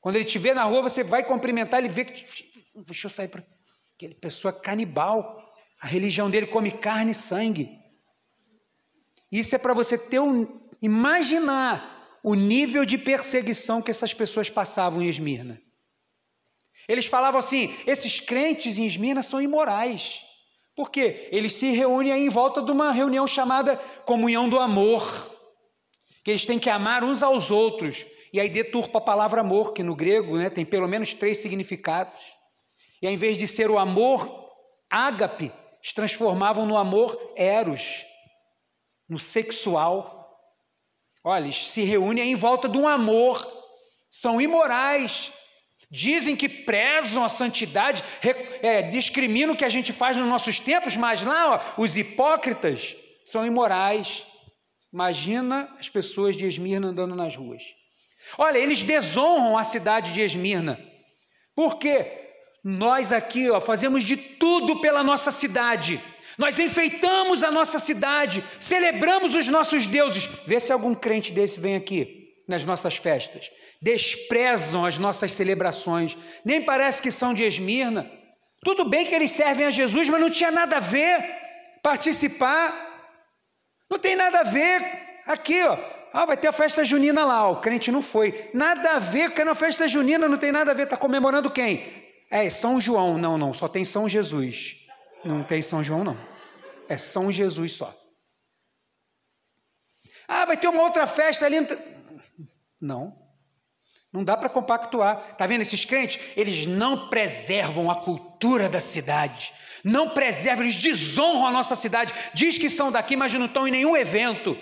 [0.00, 2.24] Quando ele te vê na rua, você vai cumprimentar, ele vê que.
[2.86, 3.42] Deixa eu sair para.
[3.96, 5.44] Aquele pessoa canibal.
[5.80, 7.70] A religião dele come carne e sangue.
[9.30, 10.60] Isso é para você ter um.
[10.80, 15.60] Imaginar o nível de perseguição que essas pessoas passavam em Esmirna.
[16.86, 20.22] Eles falavam assim: esses crentes em Esmirna são imorais.
[20.76, 21.28] Por quê?
[21.32, 25.37] Eles se reúnem aí em volta de uma reunião chamada comunhão do amor.
[26.28, 28.04] Que eles têm que amar uns aos outros.
[28.34, 32.20] E aí deturpa a palavra amor, que no grego né, tem pelo menos três significados.
[33.00, 34.46] E ao invés de ser o amor
[34.90, 35.50] ágape,
[35.82, 38.04] se transformavam no amor eros,
[39.08, 40.38] no sexual.
[41.24, 43.42] Olha, eles se reúnem em volta de um amor,
[44.10, 45.32] são imorais,
[45.90, 48.04] dizem que prezam a santidade,
[48.60, 52.94] é, discriminam o que a gente faz nos nossos tempos, mas lá ó, os hipócritas
[53.24, 54.27] são imorais.
[54.92, 57.62] Imagina as pessoas de Esmirna andando nas ruas.
[58.36, 60.78] Olha, eles desonram a cidade de Esmirna.
[61.54, 62.06] Por quê?
[62.64, 66.00] Nós aqui ó, fazemos de tudo pela nossa cidade.
[66.36, 70.26] Nós enfeitamos a nossa cidade, celebramos os nossos deuses.
[70.46, 73.50] Vê se algum crente desse vem aqui nas nossas festas.
[73.82, 76.16] Desprezam as nossas celebrações.
[76.44, 78.10] Nem parece que são de Esmirna.
[78.64, 81.24] Tudo bem que eles servem a Jesus, mas não tinha nada a ver
[81.82, 82.87] participar.
[83.90, 84.82] Não tem nada a ver.
[85.26, 85.76] Aqui, ó,
[86.12, 88.50] ah, vai ter a festa junina lá, o crente não foi.
[88.54, 92.08] Nada a ver, porque na festa junina não tem nada a ver, está comemorando quem?
[92.30, 93.18] É São João.
[93.18, 94.76] Não, não, só tem São Jesus.
[95.24, 96.18] Não tem São João, não.
[96.88, 97.94] É São Jesus só.
[100.26, 101.56] Ah, vai ter uma outra festa ali.
[102.80, 103.16] Não.
[104.12, 105.36] Não dá para compactuar.
[105.36, 106.20] Tá vendo esses crentes?
[106.36, 109.52] Eles não preservam a cultura da cidade.
[109.84, 112.12] Não preservam, eles desonram a nossa cidade.
[112.34, 114.56] Diz que são daqui, mas não estão em nenhum evento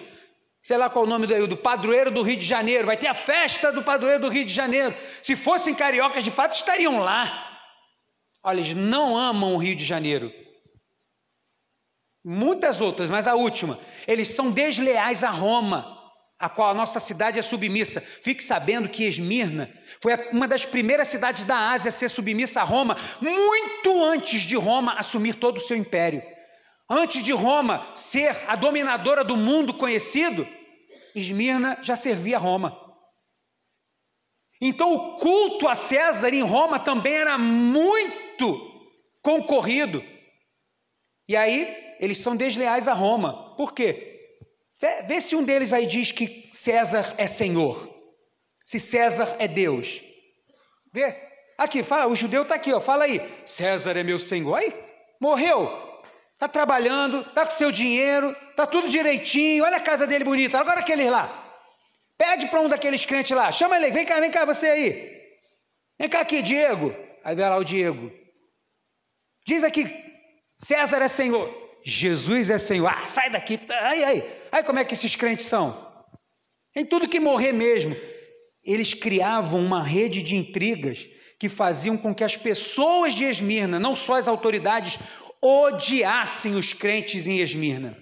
[0.66, 3.14] sei lá qual o nome do, do padroeiro do Rio de Janeiro, vai ter a
[3.14, 4.92] festa do padroeiro do Rio de Janeiro.
[5.22, 7.60] Se fossem cariocas, de fato estariam lá.
[8.42, 10.32] Olha, eles não amam o Rio de Janeiro.
[12.24, 15.95] Muitas outras, mas a última, eles são desleais a Roma,
[16.38, 18.00] a qual a nossa cidade é submissa.
[18.00, 22.64] Fique sabendo que Esmirna foi uma das primeiras cidades da Ásia a ser submissa a
[22.64, 26.22] Roma, muito antes de Roma assumir todo o seu império.
[26.88, 30.46] Antes de Roma ser a dominadora do mundo conhecido,
[31.14, 32.78] Esmirna já servia a Roma.
[34.60, 38.60] Então o culto a César em Roma também era muito
[39.22, 40.04] concorrido.
[41.28, 43.54] E aí eles são desleais a Roma.
[43.56, 44.15] Por quê?
[45.06, 47.94] Vê se um deles aí diz que César é Senhor.
[48.64, 50.02] Se César é Deus.
[50.92, 51.14] Vê?
[51.56, 52.80] Aqui, fala, o judeu está aqui, ó.
[52.80, 53.20] Fala aí.
[53.44, 54.54] César é meu Senhor.
[54.54, 54.74] Aí,
[55.20, 55.86] morreu.
[56.34, 60.58] Está trabalhando, está com seu dinheiro, está tudo direitinho, olha a casa dele bonita.
[60.58, 61.44] Agora aquele lá.
[62.18, 65.16] Pede para um daqueles crentes lá, chama ele, vem cá, vem cá, você aí.
[65.98, 66.94] Vem cá aqui, Diego.
[67.24, 68.12] Aí vai lá o Diego.
[69.46, 69.84] Diz aqui,
[70.58, 71.48] César é Senhor,
[71.88, 72.88] Jesus é Senhor.
[72.88, 73.60] Ah, sai daqui.
[73.70, 74.24] Aí, aí.
[74.50, 75.86] Aí como é que esses crentes são?
[76.74, 77.96] Em tudo que morrer mesmo.
[78.64, 83.94] Eles criavam uma rede de intrigas que faziam com que as pessoas de Esmirna, não
[83.94, 84.98] só as autoridades,
[85.40, 87.96] odiassem os crentes em Esmirna.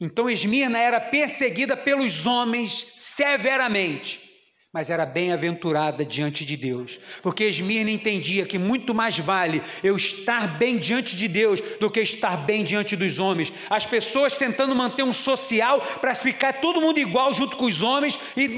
[0.00, 4.29] Então Esmirna era perseguida pelos homens severamente
[4.72, 10.58] mas era bem-aventurada diante de Deus, porque Esmirna entendia que muito mais vale eu estar
[10.58, 13.52] bem diante de Deus do que estar bem diante dos homens.
[13.68, 18.16] As pessoas tentando manter um social para ficar todo mundo igual junto com os homens
[18.36, 18.48] e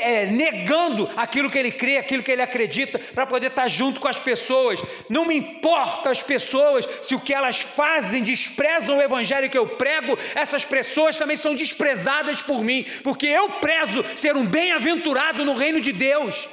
[0.00, 4.08] é, negando aquilo que ele crê, aquilo que ele acredita, para poder estar junto com
[4.08, 4.82] as pessoas.
[5.10, 9.66] Não me importa as pessoas se o que elas fazem desprezam o evangelho que eu
[9.66, 15.54] prego, essas pessoas também são desprezadas por mim, porque eu prezo ser um bem-aventurado no
[15.54, 16.48] reino de Deus.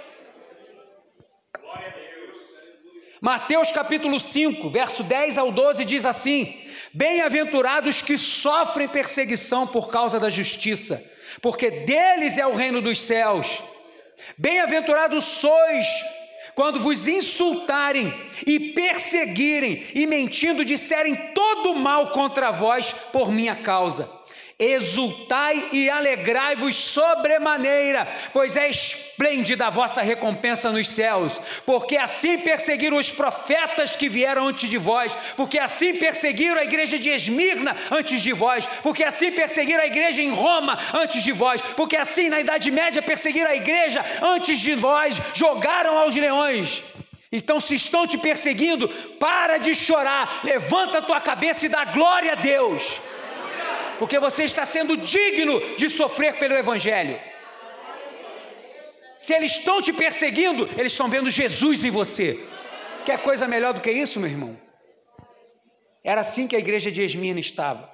[3.21, 6.61] Mateus capítulo 5, verso 10 ao 12 diz assim:
[6.93, 11.03] Bem-aventurados que sofrem perseguição por causa da justiça,
[11.41, 13.61] porque deles é o reino dos céus.
[14.37, 15.87] Bem-aventurados sois
[16.53, 18.13] quando vos insultarem
[18.45, 24.22] e perseguirem e mentindo disserem todo mal contra vós por minha causa
[24.59, 32.97] exultai e alegrai-vos sobremaneira, pois é esplêndida a vossa recompensa nos céus, porque assim perseguiram
[32.97, 38.21] os profetas que vieram antes de vós, porque assim perseguiram a igreja de Esmirna antes
[38.21, 42.39] de vós, porque assim perseguiram a igreja em Roma antes de vós, porque assim na
[42.39, 46.83] Idade Média perseguiram a igreja antes de vós, jogaram aos leões.
[47.31, 48.87] Então, se estão te perseguindo,
[49.19, 52.99] para de chorar, levanta a tua cabeça e dá glória a Deus
[54.03, 57.17] porque você está sendo digno de sofrer pelo Evangelho.
[59.17, 62.37] Se eles estão te perseguindo, eles estão vendo Jesus em você.
[63.05, 64.59] Quer coisa melhor do que isso, meu irmão?
[66.03, 67.89] Era assim que a igreja de Esmirna estava.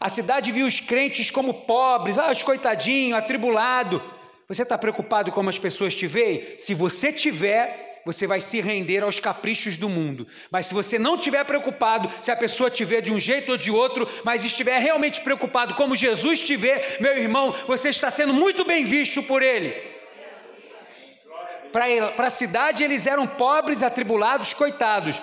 [0.00, 4.02] A cidade viu os crentes como pobres, ah, os coitadinhos, atribulado.
[4.48, 6.58] Você está preocupado como as pessoas te veem?
[6.58, 10.28] Se você tiver, você vai se render aos caprichos do mundo.
[10.48, 13.58] Mas se você não estiver preocupado, se a pessoa te vê de um jeito ou
[13.58, 18.32] de outro, mas estiver realmente preocupado como Jesus te vê, meu irmão, você está sendo
[18.32, 19.74] muito bem visto por Ele.
[21.72, 25.20] Para a cidade eles eram pobres, atribulados, coitados.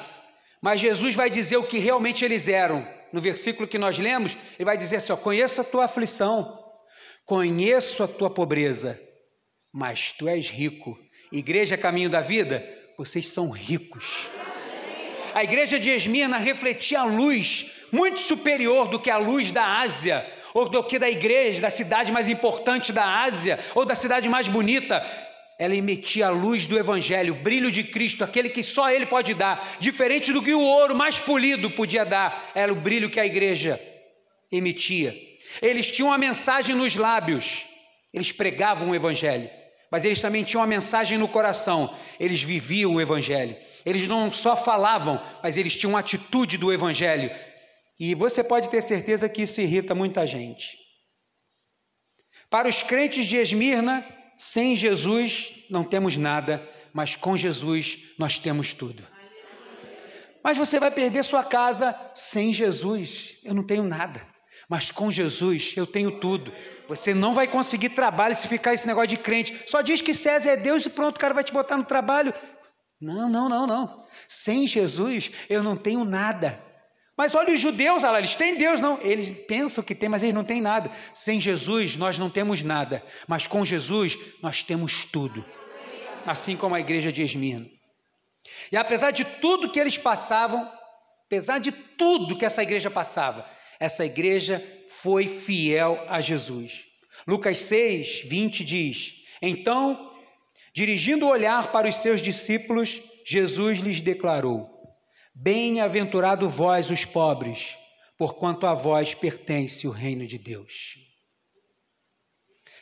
[0.62, 2.86] Mas Jesus vai dizer o que realmente eles eram.
[3.14, 6.60] No versículo que nós lemos, ele vai dizer assim: conheço a tua aflição,
[7.26, 9.00] conheço a tua pobreza,
[9.72, 11.00] mas tu és rico.
[11.34, 12.64] Igreja Caminho da Vida,
[12.96, 14.30] vocês são ricos.
[15.34, 20.26] A igreja de Esmirna refletia a luz muito superior do que a luz da Ásia,
[20.54, 24.48] ou do que da igreja, da cidade mais importante da Ásia, ou da cidade mais
[24.48, 25.04] bonita
[25.58, 29.34] ela emitia a luz do Evangelho, o brilho de Cristo, aquele que só Ele pode
[29.34, 33.26] dar, diferente do que o ouro mais polido podia dar, era o brilho que a
[33.26, 33.80] igreja
[34.52, 35.16] emitia.
[35.62, 37.66] Eles tinham uma mensagem nos lábios,
[38.14, 39.50] eles pregavam o Evangelho,
[39.94, 43.56] mas eles também tinham uma mensagem no coração, eles viviam o Evangelho.
[43.86, 47.30] Eles não só falavam, mas eles tinham uma atitude do Evangelho.
[48.00, 50.80] E você pode ter certeza que isso irrita muita gente.
[52.50, 54.04] Para os crentes de Esmirna,
[54.36, 59.08] sem Jesus não temos nada, mas com Jesus nós temos tudo.
[60.44, 63.38] Mas você vai perder sua casa sem Jesus.
[63.44, 64.26] Eu não tenho nada,
[64.74, 66.52] mas com Jesus eu tenho tudo.
[66.88, 69.56] Você não vai conseguir trabalho se ficar esse negócio de crente.
[69.68, 72.34] Só diz que César é Deus e pronto, o cara vai te botar no trabalho.
[73.00, 74.04] Não, não, não, não.
[74.28, 76.60] Sem Jesus eu não tenho nada.
[77.16, 79.00] Mas olha os judeus, olha, eles têm Deus, não.
[79.00, 80.90] Eles pensam que tem, mas eles não têm nada.
[81.14, 85.46] Sem Jesus nós não temos nada, mas com Jesus nós temos tudo.
[86.26, 87.68] Assim como a igreja de Esmirna.
[88.72, 90.68] E apesar de tudo que eles passavam,
[91.28, 93.46] apesar de tudo que essa igreja passava,
[93.80, 96.86] essa igreja foi fiel a Jesus.
[97.28, 100.12] Lucas 6, 20 diz: Então,
[100.74, 104.70] dirigindo o olhar para os seus discípulos, Jesus lhes declarou:
[105.34, 107.78] Bem-aventurado vós, os pobres,
[108.18, 110.98] porquanto a vós pertence o reino de Deus.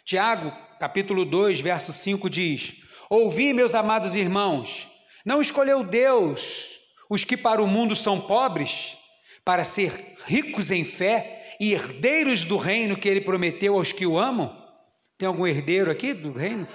[0.04, 2.74] Tiago, capítulo 2, verso 5 diz:
[3.10, 4.88] Ouvi, meus amados irmãos,
[5.26, 8.98] não escolheu Deus os que para o mundo são pobres,
[9.52, 14.18] para ser ricos em fé e herdeiros do reino que ele prometeu aos que o
[14.18, 14.66] amam?
[15.18, 16.66] Tem algum herdeiro aqui do reino?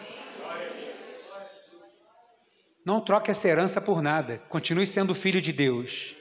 [2.84, 4.42] Não troque essa herança por nada.
[4.50, 6.14] Continue sendo filho de Deus.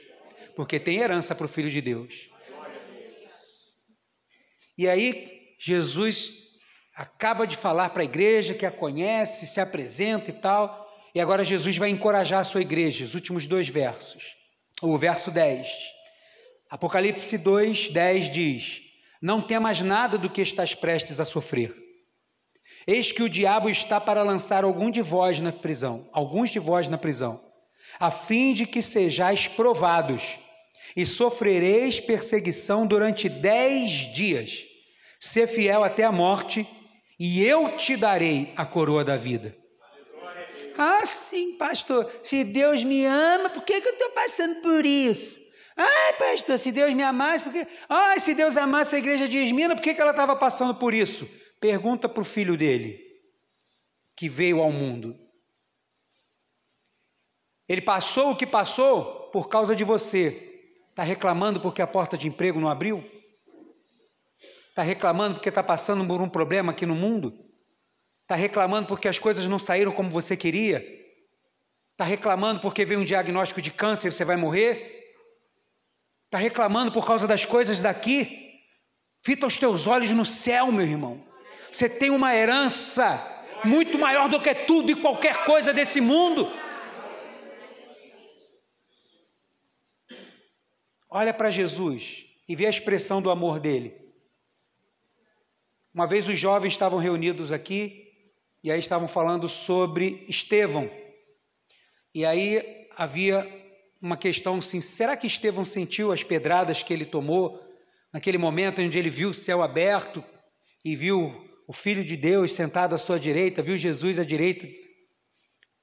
[0.56, 2.26] Porque tem herança para o filho de Deus.
[4.78, 6.32] E aí, Jesus
[6.94, 10.90] acaba de falar para a igreja que a conhece, se apresenta e tal.
[11.14, 14.24] E agora Jesus vai encorajar a sua igreja, os últimos dois versos.
[14.80, 15.95] O verso 10.
[16.68, 18.82] Apocalipse 2, 10 diz:
[19.22, 21.74] Não temas nada do que estás prestes a sofrer.
[22.86, 26.88] Eis que o diabo está para lançar algum de vós na prisão, alguns de vós
[26.88, 27.44] na prisão,
[27.98, 30.38] a fim de que sejais provados,
[30.96, 34.64] e sofrereis perseguição durante dez dias.
[35.18, 36.66] Ser fiel até a morte,
[37.18, 39.56] e eu te darei a coroa da vida.
[40.76, 42.10] Ah, sim, pastor.
[42.22, 45.45] Se Deus me ama, por que, que eu estou passando por isso?
[45.76, 47.66] Ah, pastor, se Deus me amasse, porque.
[47.88, 51.28] Ah, se Deus amasse a igreja de Esmina, por que ela estava passando por isso?
[51.60, 52.98] Pergunta para o filho dele,
[54.16, 55.18] que veio ao mundo.
[57.68, 60.42] Ele passou o que passou por causa de você.
[60.90, 63.04] Está reclamando porque a porta de emprego não abriu?
[64.70, 67.34] Está reclamando porque está passando por um problema aqui no mundo?
[68.22, 70.78] Está reclamando porque as coisas não saíram como você queria?
[71.92, 74.95] Está reclamando porque veio um diagnóstico de câncer e você vai morrer?
[76.26, 78.60] Está reclamando por causa das coisas daqui?
[79.24, 81.24] Fita os teus olhos no céu, meu irmão.
[81.72, 86.50] Você tem uma herança muito maior do que tudo e qualquer coisa desse mundo.
[91.08, 93.94] Olha para Jesus e vê a expressão do amor dele.
[95.94, 98.12] Uma vez os jovens estavam reunidos aqui
[98.62, 100.90] e aí estavam falando sobre Estevão.
[102.14, 103.55] E aí havia
[104.06, 107.60] uma questão assim: será que Estevão sentiu as pedradas que ele tomou
[108.12, 110.24] naquele momento onde ele viu o céu aberto
[110.84, 111.34] e viu
[111.66, 114.66] o Filho de Deus sentado à sua direita, viu Jesus à direita.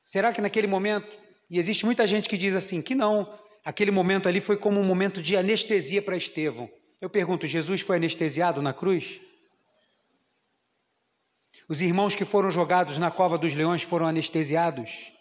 [0.06, 1.20] Será que naquele momento,
[1.50, 4.86] e existe muita gente que diz assim, que não, aquele momento ali foi como um
[4.86, 6.70] momento de anestesia para Estevão.
[7.02, 9.20] Eu pergunto: Jesus foi anestesiado na cruz?
[11.68, 15.12] Os irmãos que foram jogados na cova dos leões foram anestesiados?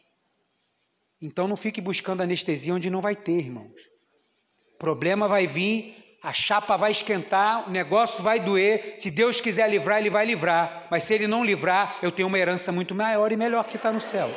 [1.23, 3.71] Então não fique buscando anestesia onde não vai ter, irmãos.
[4.77, 8.97] Problema vai vir, a chapa vai esquentar, o negócio vai doer.
[8.99, 10.89] Se Deus quiser livrar, Ele vai livrar.
[10.91, 13.93] Mas se Ele não livrar, eu tenho uma herança muito maior e melhor que está
[13.93, 14.29] no céu.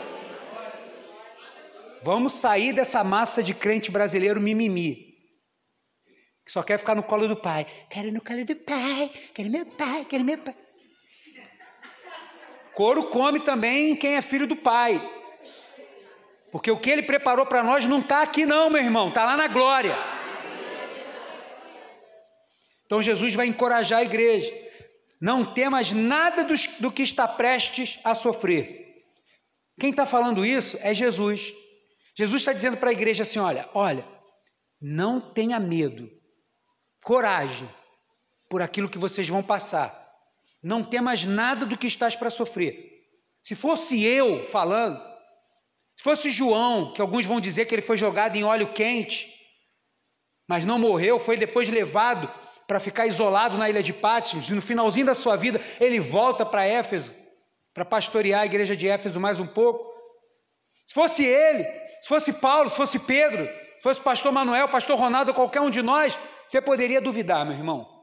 [2.03, 5.15] Vamos sair dessa massa de crente brasileiro mimimi.
[6.45, 7.65] Que só quer ficar no colo do pai.
[7.89, 10.55] Quero no colo do pai, quero meu pai, quero meu pai.
[12.75, 15.01] Couro come também quem é filho do pai.
[16.55, 19.35] Porque o que ele preparou para nós não está aqui, não, meu irmão, está lá
[19.35, 19.93] na glória.
[22.85, 24.53] Então Jesus vai encorajar a igreja.
[25.19, 29.03] Não temas nada do, do que está prestes a sofrer.
[29.77, 31.53] Quem está falando isso é Jesus.
[32.15, 34.07] Jesus está dizendo para a igreja assim: olha, olha,
[34.79, 36.09] não tenha medo,
[37.03, 37.69] coragem
[38.49, 40.09] por aquilo que vocês vão passar.
[40.63, 43.03] Não temas nada do que estás para sofrer.
[43.43, 45.14] Se fosse eu falando,
[45.97, 49.33] se fosse João, que alguns vão dizer que ele foi jogado em óleo quente,
[50.47, 52.31] mas não morreu, foi depois levado
[52.67, 56.45] para ficar isolado na ilha de Patmos, e no finalzinho da sua vida ele volta
[56.45, 57.13] para Éfeso,
[57.73, 59.93] para pastorear a igreja de Éfeso mais um pouco.
[60.85, 61.63] Se fosse ele,
[62.01, 65.81] se fosse Paulo, se fosse Pedro, se fosse pastor Manuel, pastor Ronaldo, qualquer um de
[65.81, 67.95] nós, você poderia duvidar, meu irmão.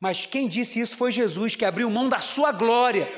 [0.00, 3.08] Mas quem disse isso foi Jesus, que abriu mão da sua glória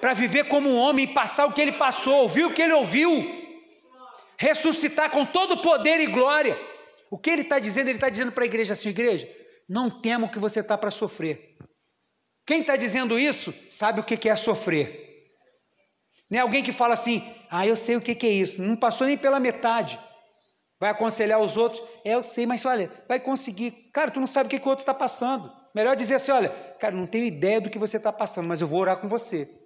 [0.00, 2.72] para viver como um homem e passar o que ele passou, ouvir o que ele
[2.72, 3.10] ouviu,
[4.38, 6.58] ressuscitar com todo poder e glória.
[7.10, 7.88] O que ele está dizendo?
[7.88, 9.28] Ele está dizendo para a igreja assim: igreja,
[9.68, 11.56] não tema o que você está para sofrer.
[12.46, 15.06] Quem está dizendo isso sabe o que é sofrer.
[16.30, 19.06] Não é alguém que fala assim, ah, eu sei o que é isso, não passou
[19.06, 19.98] nem pela metade.
[20.78, 23.90] Vai aconselhar os outros, é, eu sei, mas olha, vai conseguir.
[23.92, 25.50] Cara, tu não sabe o que, que o outro está passando.
[25.74, 28.68] Melhor dizer assim: olha, cara, não tenho ideia do que você está passando, mas eu
[28.68, 29.57] vou orar com você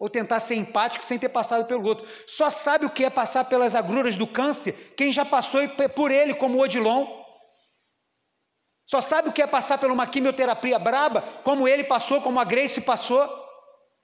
[0.00, 2.08] ou tentar ser empático sem ter passado pelo outro.
[2.26, 5.60] Só sabe o que é passar pelas agruras do câncer quem já passou
[5.94, 7.06] por ele, como o Odilon.
[8.86, 12.44] Só sabe o que é passar por uma quimioterapia braba, como ele passou, como a
[12.44, 13.28] Grace passou,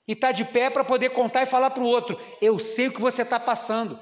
[0.06, 2.92] e está de pé para poder contar e falar para o outro: Eu sei o
[2.92, 3.98] que você está passando,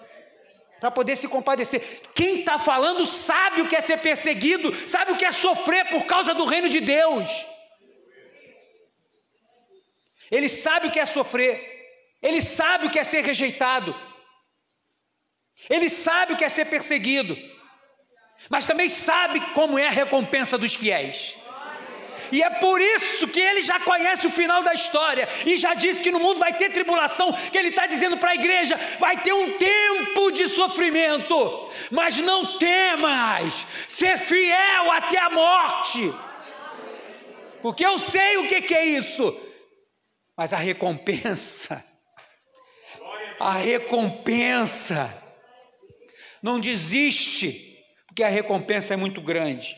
[0.80, 2.02] para poder se compadecer.
[2.12, 6.04] Quem está falando sabe o que é ser perseguido, sabe o que é sofrer por
[6.04, 7.46] causa do reino de Deus.
[10.30, 11.73] Ele sabe o que é sofrer.
[12.24, 13.94] Ele sabe o que é ser rejeitado.
[15.68, 17.36] Ele sabe o que é ser perseguido.
[18.48, 21.38] Mas também sabe como é a recompensa dos fiéis.
[22.32, 26.02] E é por isso que ele já conhece o final da história e já disse
[26.02, 29.34] que no mundo vai ter tribulação, que ele está dizendo para a igreja: vai ter
[29.34, 36.12] um tempo de sofrimento, mas não temas, ser fiel até a morte,
[37.62, 39.38] porque eu sei o que, que é isso,
[40.36, 41.84] mas a recompensa
[43.38, 45.22] a recompensa.
[46.42, 49.76] Não desiste, porque a recompensa é muito grande.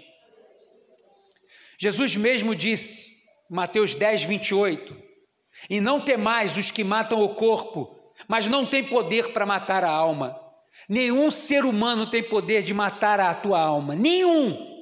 [1.78, 3.14] Jesus mesmo disse,
[3.48, 4.96] Mateus 10, 28,
[5.70, 9.90] e não temais os que matam o corpo, mas não tem poder para matar a
[9.90, 10.40] alma.
[10.88, 14.74] Nenhum ser humano tem poder de matar a tua alma, nenhum.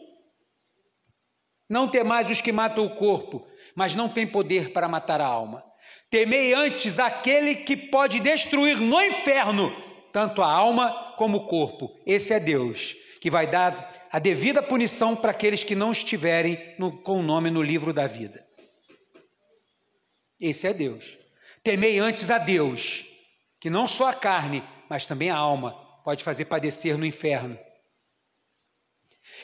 [1.69, 5.65] Não temais os que matam o corpo, mas não tem poder para matar a alma.
[6.11, 9.75] Temei antes aquele que pode destruir no inferno
[10.15, 11.91] tanto a alma como o corpo.
[12.07, 17.03] Esse é Deus, que vai dar a devida punição para aqueles que não estiverem no,
[17.03, 18.47] com o nome no livro da vida.
[20.41, 21.19] Esse é Deus.
[21.65, 23.05] Temei antes a Deus,
[23.59, 25.73] que não só a carne, mas também a alma
[26.05, 27.59] pode fazer padecer no inferno.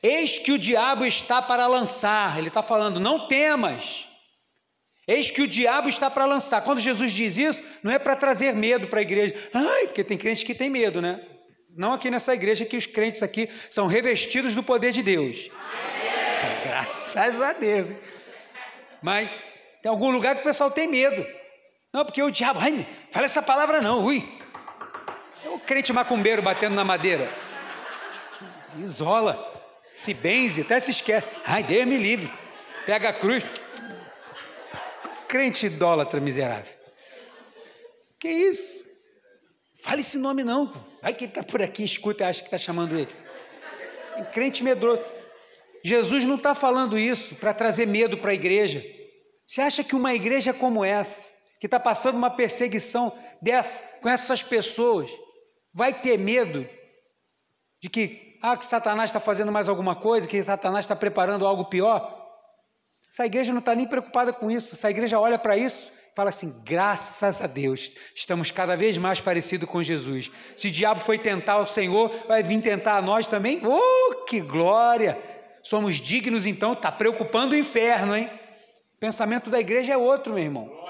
[0.00, 4.06] Eis que o diabo está para lançar, ele está falando, não temas
[5.10, 6.60] Eis que o diabo está para lançar.
[6.60, 9.34] Quando Jesus diz isso, não é para trazer medo para a igreja.
[9.52, 11.20] Ai, porque tem crente que tem medo, né?
[11.76, 15.50] Não aqui nessa igreja, que os crentes aqui são revestidos do poder de Deus.
[16.64, 17.88] Graças a Deus.
[19.02, 19.28] Mas
[19.82, 21.26] tem algum lugar que o pessoal tem medo.
[21.92, 24.22] Não, porque o diabo, ai, fala essa palavra não, ui.
[25.44, 27.28] É o crente macumbeiro batendo na madeira.
[28.78, 29.36] Isola,
[29.92, 31.26] se benze, até se esquece.
[31.44, 32.32] Ai, Deus me livre.
[32.86, 33.44] Pega a cruz,
[35.30, 36.74] crente idólatra miserável.
[38.18, 38.84] Que isso?
[39.76, 40.72] Fale esse nome não.
[41.00, 43.14] Vai que ele está por aqui, escuta e acha que está chamando ele.
[44.32, 45.02] crente medroso.
[45.84, 48.84] Jesus não está falando isso para trazer medo para a igreja.
[49.46, 54.42] Você acha que uma igreja como essa, que está passando uma perseguição dessa, com essas
[54.42, 55.10] pessoas,
[55.72, 56.68] vai ter medo
[57.80, 61.66] de que, ah, que Satanás está fazendo mais alguma coisa, que Satanás está preparando algo
[61.66, 62.19] pior?
[63.12, 64.74] Essa igreja não está nem preocupada com isso.
[64.74, 69.20] Essa igreja olha para isso e fala assim: graças a Deus, estamos cada vez mais
[69.20, 70.30] parecidos com Jesus.
[70.56, 73.60] Se o diabo foi tentar o Senhor, vai vir tentar a nós também.
[73.64, 75.18] Oh, que glória!
[75.62, 78.30] Somos dignos, então, está preocupando o inferno, hein?
[78.96, 80.80] O pensamento da igreja é outro, meu irmão.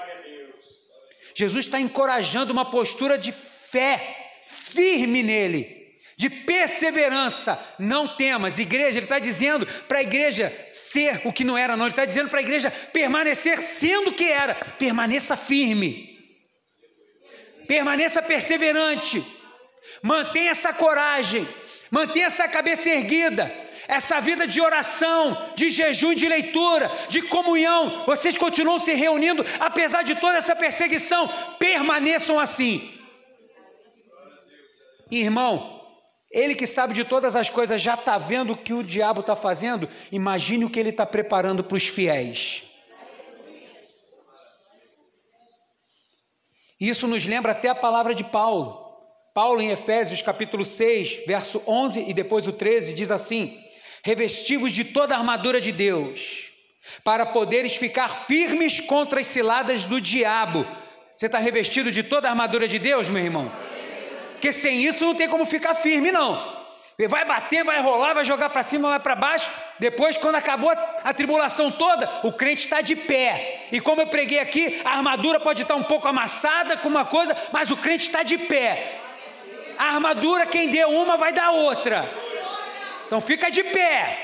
[1.33, 5.80] Jesus está encorajando uma postura de fé firme nele
[6.21, 8.59] de perseverança, não temas.
[8.59, 11.87] Igreja, ele está dizendo para a igreja ser o que não era, não.
[11.87, 14.53] Ele está dizendo para a igreja permanecer sendo o que era.
[14.53, 15.91] Permaneça firme,
[17.67, 19.25] permaneça perseverante,
[20.03, 21.47] mantenha essa coragem,
[21.89, 23.51] mantenha essa cabeça erguida.
[23.87, 30.03] Essa vida de oração, de jejum, de leitura, de comunhão, vocês continuam se reunindo, apesar
[30.03, 31.27] de toda essa perseguição,
[31.59, 32.89] permaneçam assim.
[35.09, 35.80] Irmão,
[36.31, 39.35] ele que sabe de todas as coisas já está vendo o que o diabo está
[39.35, 39.89] fazendo.
[40.11, 42.63] Imagine o que ele está preparando para os fiéis.
[46.79, 48.81] Isso nos lembra até a palavra de Paulo.
[49.33, 53.59] Paulo, em Efésios capítulo 6, verso 11 e depois o 13, diz assim:
[54.03, 56.51] Revestivos de toda a armadura de Deus,
[57.03, 60.65] para poderes ficar firmes contra as ciladas do diabo.
[61.15, 63.51] Você está revestido de toda a armadura de Deus, meu irmão?
[64.41, 66.59] Porque sem isso não tem como ficar firme, não.
[67.07, 69.51] Vai bater, vai rolar, vai jogar para cima, vai para baixo.
[69.77, 73.67] Depois, quando acabou a tribulação toda, o crente está de pé.
[73.71, 77.05] E como eu preguei aqui, a armadura pode estar tá um pouco amassada com uma
[77.05, 78.99] coisa, mas o crente está de pé.
[79.77, 82.11] A armadura, quem deu uma, vai dar outra.
[83.05, 84.17] Então fica de pé.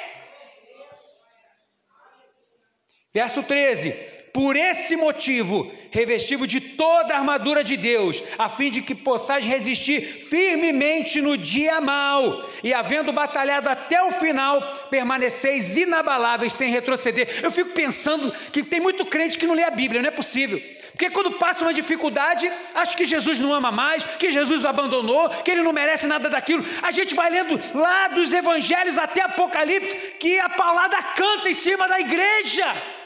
[3.13, 8.83] Verso 13: por esse motivo, revestivo de toda a armadura de Deus, a fim de
[8.83, 14.61] que possais resistir firmemente no dia mau, e havendo batalhado até o final,
[14.91, 17.27] permaneceis inabaláveis sem retroceder.
[17.41, 20.61] Eu fico pensando que tem muito crente que não lê a Bíblia, não é possível.
[20.91, 25.29] Porque quando passa uma dificuldade, acha que Jesus não ama mais, que Jesus o abandonou,
[25.29, 26.63] que ele não merece nada daquilo.
[26.83, 31.87] A gente vai lendo lá dos evangelhos até Apocalipse, que a palavra canta em cima
[31.87, 32.96] da igreja.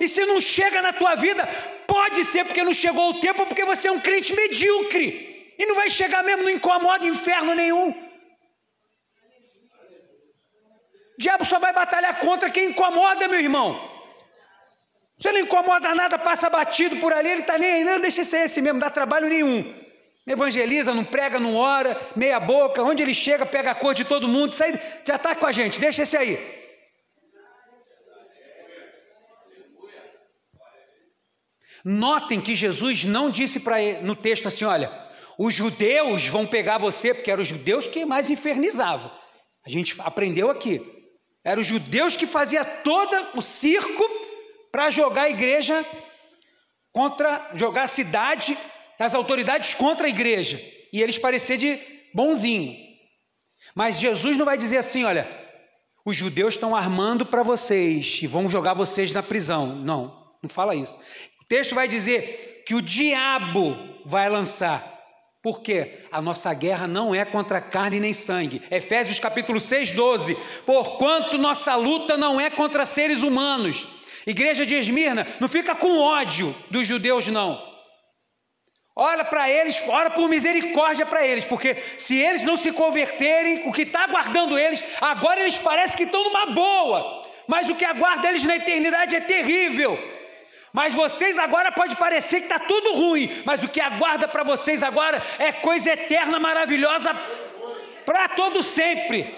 [0.00, 1.46] E se não chega na tua vida,
[1.86, 5.54] pode ser porque não chegou o tempo, porque você é um crente medíocre.
[5.58, 7.90] E não vai chegar mesmo, não incomoda inferno nenhum.
[11.18, 13.88] O diabo só vai batalhar contra quem incomoda, meu irmão.
[15.18, 18.44] Você não incomoda nada, passa batido por ali, ele está nem aí, não, deixa ser
[18.44, 19.74] esse mesmo, dá trabalho nenhum.
[20.24, 24.28] Evangeliza, não prega, não ora, meia boca, onde ele chega, pega a cor de todo
[24.28, 26.57] mundo, sai, já está com a gente, deixa esse aí.
[31.90, 34.92] Notem que Jesus não disse para no texto assim: olha,
[35.38, 39.10] os judeus vão pegar você, porque eram os judeus que mais infernizavam.
[39.64, 40.82] A gente aprendeu aqui.
[41.42, 44.04] Eram os judeus que fazia todo o circo
[44.70, 45.82] para jogar a igreja
[46.92, 48.58] contra, jogar a cidade,
[48.98, 50.60] as autoridades contra a igreja.
[50.92, 51.80] E eles parecer de
[52.12, 52.76] bonzinho.
[53.74, 55.26] Mas Jesus não vai dizer assim, olha,
[56.04, 59.74] os judeus estão armando para vocês e vão jogar vocês na prisão.
[59.74, 61.00] Não, não fala isso
[61.48, 64.98] texto vai dizer que o diabo vai lançar.
[65.42, 66.00] Por quê?
[66.12, 68.62] A nossa guerra não é contra carne nem sangue.
[68.70, 70.36] Efésios capítulo 6, 12.
[70.66, 73.86] Porquanto nossa luta não é contra seres humanos.
[74.26, 77.66] Igreja de Esmirna, não fica com ódio dos judeus, não.
[78.94, 83.72] Ora para eles, ora por misericórdia para eles, porque se eles não se converterem, o
[83.72, 88.28] que está aguardando eles, agora eles parecem que estão numa boa, mas o que aguarda
[88.28, 90.17] eles na eternidade é terrível.
[90.72, 94.82] Mas vocês agora pode parecer que está tudo ruim, mas o que aguarda para vocês
[94.82, 97.14] agora é coisa eterna, maravilhosa
[98.04, 99.36] para todo sempre.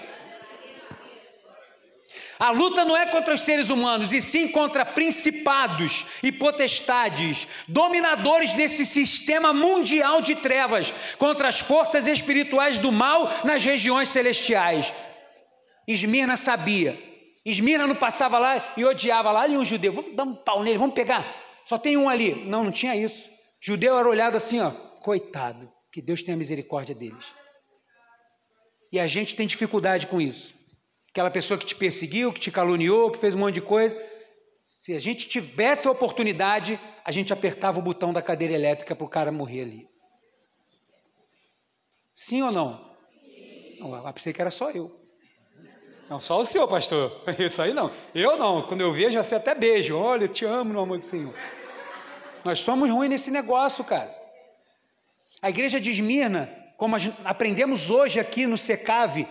[2.39, 8.53] A luta não é contra os seres humanos, e sim contra principados e potestades, dominadores
[8.53, 14.91] desse sistema mundial de trevas, contra as forças espirituais do mal nas regiões celestiais.
[15.87, 17.10] Esmirna sabia
[17.43, 20.77] Esmirna não passava lá e odiava lá, ali um judeu, vamos dar um pau nele,
[20.77, 21.25] vamos pegar.
[21.65, 22.35] Só tem um ali.
[22.45, 23.29] Não, não tinha isso.
[23.59, 27.25] Judeu era olhado assim, ó, coitado, que Deus tenha misericórdia deles.
[28.91, 30.53] E a gente tem dificuldade com isso.
[31.09, 33.97] Aquela pessoa que te perseguiu, que te caluniou, que fez um monte de coisa.
[34.79, 39.05] Se a gente tivesse a oportunidade, a gente apertava o botão da cadeira elétrica para
[39.05, 39.87] o cara morrer ali.
[42.13, 42.95] Sim ou não?
[43.09, 43.77] Sim.
[43.79, 45.00] Não, eu pensei que era só eu.
[46.11, 47.23] Não, só o senhor, pastor.
[47.39, 47.89] Isso aí não.
[48.13, 48.63] Eu não.
[48.63, 49.95] Quando eu vejo, assim, até beijo.
[49.95, 51.33] Olha, te amo, no amor do Senhor.
[52.43, 54.13] Nós somos ruins nesse negócio, cara.
[55.41, 59.25] A igreja de Esmirna, como aprendemos hoje aqui no Secave,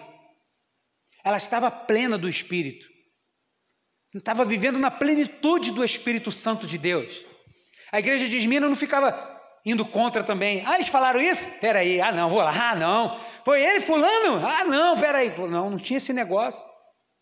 [1.23, 2.89] ela estava plena do Espírito.
[4.15, 7.27] Estava vivendo na plenitude do Espírito Santo de Deus.
[7.93, 10.63] A igreja de Esmina não ficava indo contra também.
[10.65, 11.47] Ah, eles falaram isso?
[11.61, 13.21] Peraí, ah não, vou lá, ah não.
[13.45, 14.47] Foi ele fulano?
[14.47, 15.31] Ah não, peraí.
[15.37, 16.70] Não, não tinha esse negócio.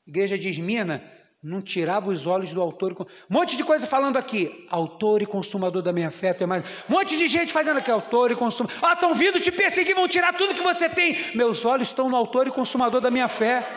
[0.09, 1.05] Igreja de Esmina
[1.43, 2.97] não tirava os olhos do autor.
[2.99, 4.67] Um monte de coisa falando aqui.
[4.71, 6.33] Autor e consumador da minha fé.
[6.33, 6.65] Tem mais.
[6.89, 7.91] Um monte de gente fazendo aqui.
[7.91, 8.75] Autor e consumador.
[8.83, 11.15] Ah, estão vindo te perseguir, vão tirar tudo que você tem.
[11.35, 13.69] Meus olhos estão no autor e consumador da minha fé.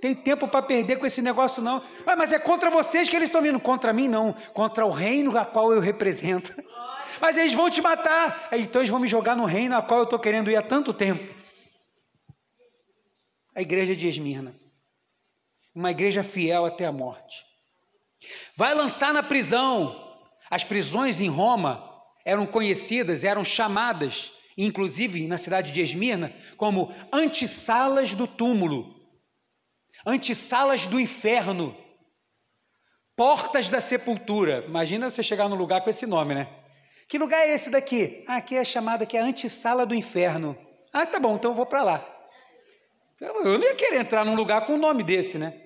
[0.00, 1.82] Tem tempo para perder com esse negócio, não.
[2.06, 3.58] Ah, mas é contra vocês que eles estão vindo.
[3.58, 4.32] Contra mim, não.
[4.54, 6.54] Contra o reino a qual eu represento.
[7.20, 8.48] Mas eles vão te matar.
[8.52, 10.94] Então eles vão me jogar no reino a qual eu estou querendo ir há tanto
[10.94, 11.41] tempo.
[13.54, 14.62] A igreja de Esmirna
[15.74, 17.44] uma igreja fiel até a morte.
[18.56, 20.10] Vai lançar na prisão.
[20.50, 21.90] As prisões em Roma
[22.24, 28.94] eram conhecidas, eram chamadas, inclusive na cidade de Esmirna, como antessalas do túmulo,
[30.06, 31.76] antessalas do inferno,
[33.16, 34.64] portas da sepultura.
[34.68, 36.48] Imagina você chegar num lugar com esse nome, né?
[37.08, 38.24] Que lugar é esse daqui?
[38.28, 40.56] Ah, aqui é chamado que é antessala do inferno.
[40.92, 42.11] Ah, tá bom, então eu vou para lá.
[43.22, 45.60] Eu não ia querer entrar num lugar com um nome desse, né?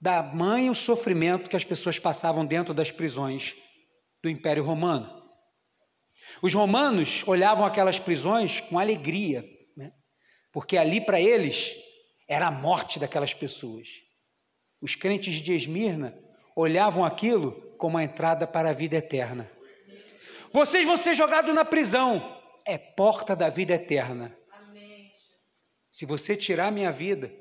[0.00, 3.56] Da mãe o sofrimento que as pessoas passavam dentro das prisões
[4.22, 5.22] do Império Romano.
[6.40, 9.44] Os romanos olhavam aquelas prisões com alegria,
[9.76, 9.92] né?
[10.52, 11.74] porque ali para eles
[12.28, 13.88] era a morte daquelas pessoas.
[14.80, 16.16] Os crentes de Esmirna
[16.54, 19.50] olhavam aquilo como a entrada para a vida eterna.
[20.52, 24.36] Vocês vão ser jogados na prisão, é porta da vida eterna.
[25.94, 27.32] Se você tirar minha vida,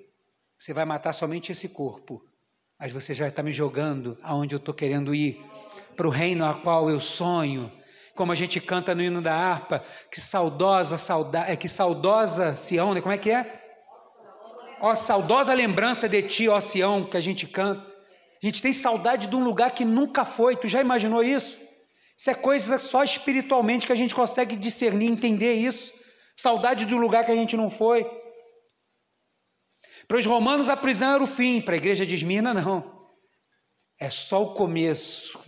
[0.59, 2.23] você vai matar somente esse corpo,
[2.79, 5.43] mas você já está me jogando aonde eu estou querendo ir,
[5.95, 7.71] para o reino a qual eu sonho.
[8.13, 12.93] Como a gente canta no hino da harpa, que saudosa, sauda, é que saudosa Sião,
[12.93, 13.01] né?
[13.01, 13.59] Como é que é?
[14.79, 17.81] Ó saudosa lembrança de ti, ó Sião, que a gente canta.
[17.81, 20.55] A gente tem saudade de um lugar que nunca foi.
[20.55, 21.59] Tu já imaginou isso?
[22.15, 25.91] Isso é coisa só espiritualmente que a gente consegue discernir, entender isso.
[26.35, 28.21] Saudade de um lugar que a gente não foi.
[30.13, 33.09] Para os romanos, a prisão era o fim, para a igreja de Esmirna, não.
[33.99, 35.39] É só o começo.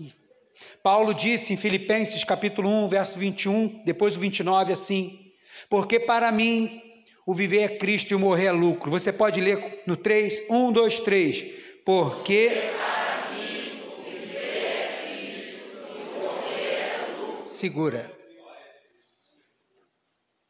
[0.81, 5.31] Paulo disse em Filipenses capítulo 1, verso 21, depois o 29, assim:
[5.69, 6.81] Porque para mim
[7.27, 8.89] o viver é Cristo e o morrer é lucro.
[8.89, 11.45] Você pode ler no 3, 1, 2, 3.
[11.85, 12.49] Porque.
[12.75, 15.59] Para mim o viver é Cristo
[15.95, 17.47] e morrer é lucro.
[17.47, 18.11] Segura.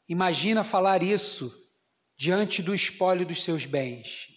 [0.07, 1.64] Imagina falar isso
[2.17, 4.27] diante do espólio dos seus bens.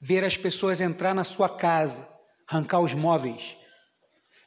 [0.00, 2.08] Ver as pessoas entrar na sua casa,
[2.46, 3.56] arrancar os móveis,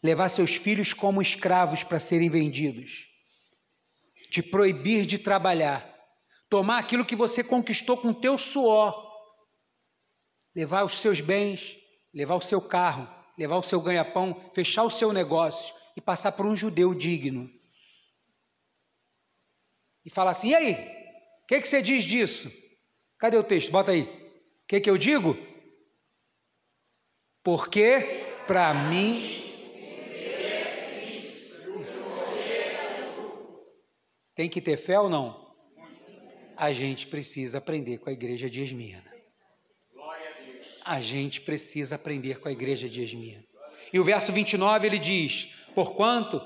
[0.02, 3.08] levar seus filhos como escravos para serem vendidos,
[4.32, 5.88] te proibir de trabalhar,
[6.50, 9.12] tomar aquilo que você conquistou com teu suor,
[10.56, 11.78] levar os seus bens,
[12.14, 16.46] levar o seu carro, levar o seu ganha-pão, fechar o seu negócio e passar por
[16.46, 17.50] um judeu digno.
[20.06, 21.01] E falar assim: e aí?
[21.48, 22.52] Que, que você diz disso?
[23.20, 23.72] Cadê o texto?
[23.72, 24.04] Bota aí.
[24.04, 25.38] O que, que eu digo?
[27.44, 29.40] Porque para mim.
[34.34, 35.54] Tem que ter fé ou não?
[36.56, 39.12] A gente precisa aprender com a igreja de Esmirna.
[40.84, 43.46] A gente precisa aprender com a igreja de Esmirna.
[43.94, 46.42] E o verso 29 ele diz: Porquanto,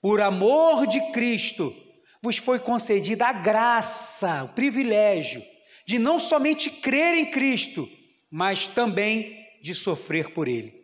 [0.00, 1.74] por amor de Cristo,
[2.22, 5.42] vos foi concedida a graça, o privilégio
[5.86, 7.88] de não somente crer em Cristo,
[8.30, 10.78] mas também de sofrer por Ele.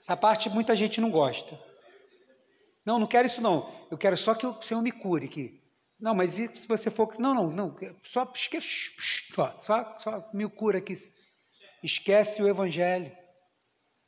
[0.00, 1.58] Essa parte muita gente não gosta.
[2.84, 3.68] Não, não quero isso não.
[3.90, 5.60] Eu quero só que o Senhor me cure aqui.
[5.98, 7.14] Não, mas e se você for.
[7.18, 7.76] Não, não, não.
[8.02, 8.92] Só, esquece,
[9.60, 10.94] só, só, me cura aqui.
[11.82, 13.10] Esquece o Evangelho.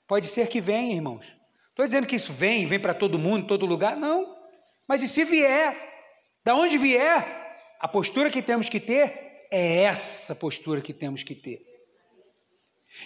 [0.06, 1.24] Pode ser que venha, irmãos.
[1.70, 3.96] Estou dizendo que isso vem, vem para todo mundo, todo lugar.
[3.96, 4.36] Não.
[4.88, 5.93] Mas e se vier?
[6.44, 7.24] Da onde vier,
[7.80, 11.64] a postura que temos que ter é essa postura que temos que ter.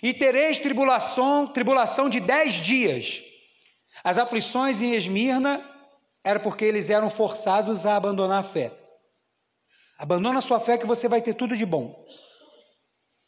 [0.03, 3.23] E tereis tribulação, tribulação de dez dias.
[4.03, 5.65] As aflições em Esmirna
[6.25, 8.73] era porque eles eram forçados a abandonar a fé.
[9.97, 12.05] Abandona a sua fé que você vai ter tudo de bom.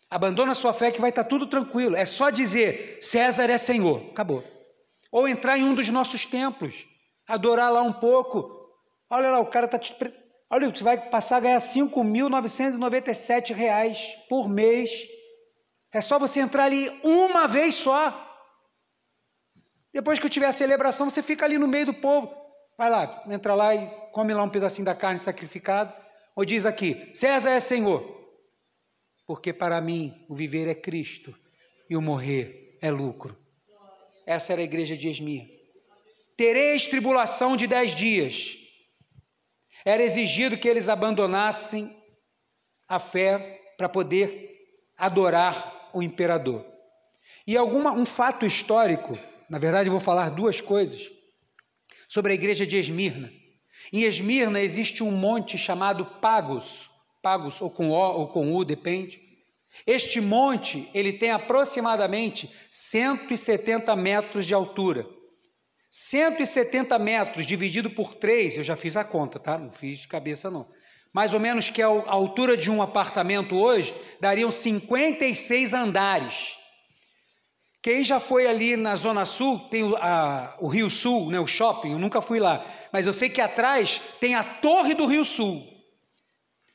[0.09, 1.97] Abandona a sua fé que vai estar tudo tranquilo.
[1.97, 4.11] É só dizer César é Senhor.
[4.11, 4.45] Acabou.
[5.11, 6.87] Ou entrar em um dos nossos templos,
[7.27, 8.60] adorar lá um pouco,
[9.11, 9.95] Olha lá, o cara está te.
[10.49, 14.91] Olha, você vai passar a ganhar 5.997 reais por mês.
[15.93, 18.29] É só você entrar ali uma vez só.
[19.93, 22.33] Depois que eu tiver a celebração, você fica ali no meio do povo.
[22.79, 25.95] Vai lá, entra lá e come lá um pedacinho da carne sacrificada.
[26.37, 28.19] Ou diz aqui: César é Senhor.
[29.27, 31.33] porque para mim o viver é Cristo
[31.89, 33.37] e o morrer é lucro.
[34.27, 35.49] Essa era a igreja de Esmir.
[36.37, 38.57] Tereis tribulação de dez dias.
[39.85, 41.97] Era exigido que eles abandonassem
[42.89, 44.51] a fé para poder
[44.97, 46.65] adorar o imperador.
[47.47, 49.19] E alguma, um fato histórico,
[49.49, 51.11] na verdade eu vou falar duas coisas,
[52.09, 53.33] sobre a igreja de Esmirna.
[53.93, 56.91] Em Esmirna existe um monte chamado Pagos,
[57.23, 59.21] Pagos ou com O ou com U, depende.
[59.87, 65.07] Este monte, ele tem aproximadamente 170 metros de altura.
[65.91, 69.59] 170 metros dividido por 3, eu já fiz a conta, tá?
[69.59, 70.69] Não fiz de cabeça não.
[71.13, 76.57] Mais ou menos que a altura de um apartamento hoje, dariam 56 andares.
[77.83, 81.47] Quem já foi ali na Zona Sul, tem o, a, o Rio Sul, né, o
[81.47, 85.25] shopping, eu nunca fui lá, mas eu sei que atrás tem a Torre do Rio
[85.25, 85.67] Sul.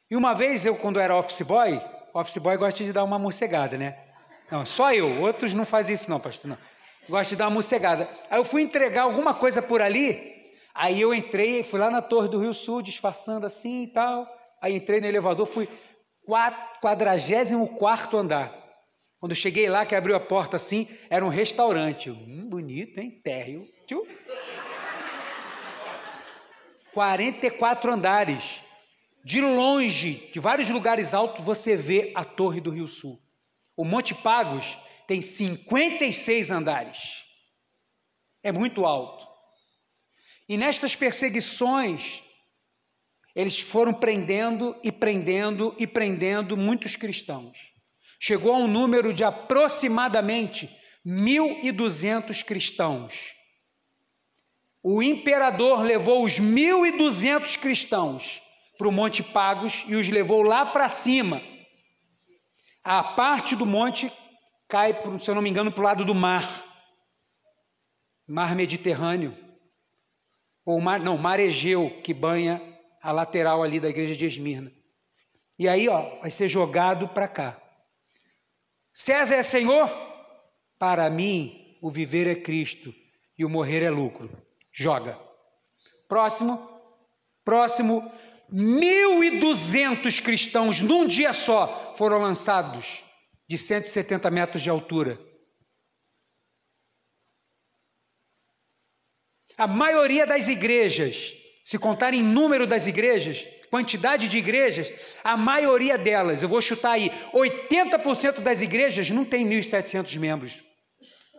[0.10, 1.80] E uma vez eu, quando era office boy,
[2.14, 3.98] office boy gosta de dar uma morcegada, né?
[4.52, 6.58] Não, só eu, outros não fazem isso não, pastor, não.
[7.08, 8.10] Gosta de dar uma morcegada.
[8.30, 12.28] Aí eu fui entregar alguma coisa por ali, aí eu entrei, fui lá na Torre
[12.28, 14.28] do Rio Sul, disfarçando assim e tal.
[14.62, 15.70] Aí entrei no elevador, fui
[16.26, 18.66] 44 andar.
[19.20, 22.10] Quando cheguei lá, que abriu a porta assim, era um restaurante.
[22.10, 23.22] Hum, bonito, hein?
[23.24, 23.66] Térreo.
[26.94, 28.62] 44 andares.
[29.24, 33.20] De longe, de vários lugares altos, você vê a Torre do Rio Sul.
[33.76, 34.78] O Monte Pagos
[35.08, 37.24] tem 56 andares.
[38.44, 39.28] É muito alto.
[40.48, 42.24] E nestas perseguições,
[43.36, 47.58] eles foram prendendo e prendendo e prendendo muitos cristãos.
[48.20, 50.70] Chegou a um número de aproximadamente
[51.06, 53.36] 1.200 cristãos.
[54.82, 58.42] O imperador levou os 1.200 cristãos
[58.78, 61.42] para o Monte Pagos e os levou lá para cima.
[62.84, 64.12] A parte do monte
[64.68, 66.66] cai, se eu não me engano, para o lado do mar.
[68.28, 69.38] Mar Mediterrâneo.
[70.66, 72.62] Ou mar, não, mar Egeu, que banha
[73.02, 74.72] a lateral ali da igreja de Esmirna.
[75.60, 77.62] E aí, ó, vai ser jogado para cá.
[78.92, 79.90] César é Senhor?
[80.80, 82.94] Para mim, o viver é Cristo
[83.38, 84.30] e o morrer é lucro.
[84.72, 85.20] Joga.
[86.08, 86.68] Próximo.
[87.44, 88.12] Próximo.
[88.52, 93.05] 1.200 cristãos num dia só foram lançados
[93.48, 95.20] de 170 metros de altura.
[99.58, 101.34] A maioria das igrejas,
[101.64, 104.92] se contar em número das igrejas, quantidade de igrejas,
[105.24, 110.64] a maioria delas, eu vou chutar aí, 80% das igrejas não tem 1.700 membros.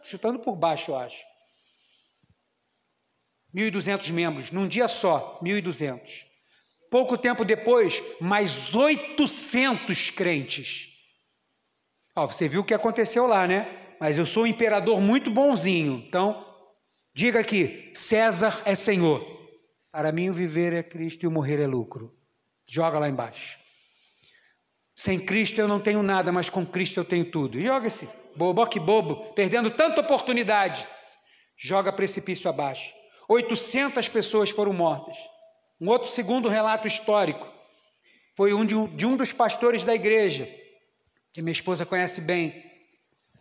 [0.02, 1.22] Chutando por baixo, eu acho.
[3.54, 6.26] 1.200 membros, num dia só, 1.200.
[6.90, 10.95] Pouco tempo depois, mais 800 crentes.
[12.16, 13.68] Ó, você viu o que aconteceu lá, né?
[14.00, 16.02] Mas eu sou um imperador muito bonzinho.
[16.08, 16.46] Então,
[17.14, 19.24] diga aqui: César é Senhor.
[19.92, 22.14] Para mim, o viver é Cristo e o morrer é lucro.
[22.66, 23.58] Joga lá embaixo.
[24.94, 27.60] Sem Cristo eu não tenho nada, mas com Cristo eu tenho tudo.
[27.60, 30.88] Joga esse bobo, que bobo, perdendo tanta oportunidade.
[31.54, 32.94] Joga precipício abaixo.
[33.28, 35.16] 800 pessoas foram mortas.
[35.78, 37.46] Um outro segundo relato histórico
[38.34, 40.48] foi um de, um de um dos pastores da igreja,
[41.36, 42.64] que minha esposa conhece bem,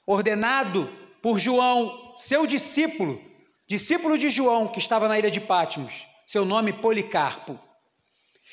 [0.06, 3.24] ordenado por João, seu discípulo,
[3.66, 7.58] discípulo de João, que estava na ilha de Patmos, seu nome Policarpo.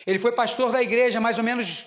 [0.06, 1.84] Ele foi pastor da igreja mais ou menos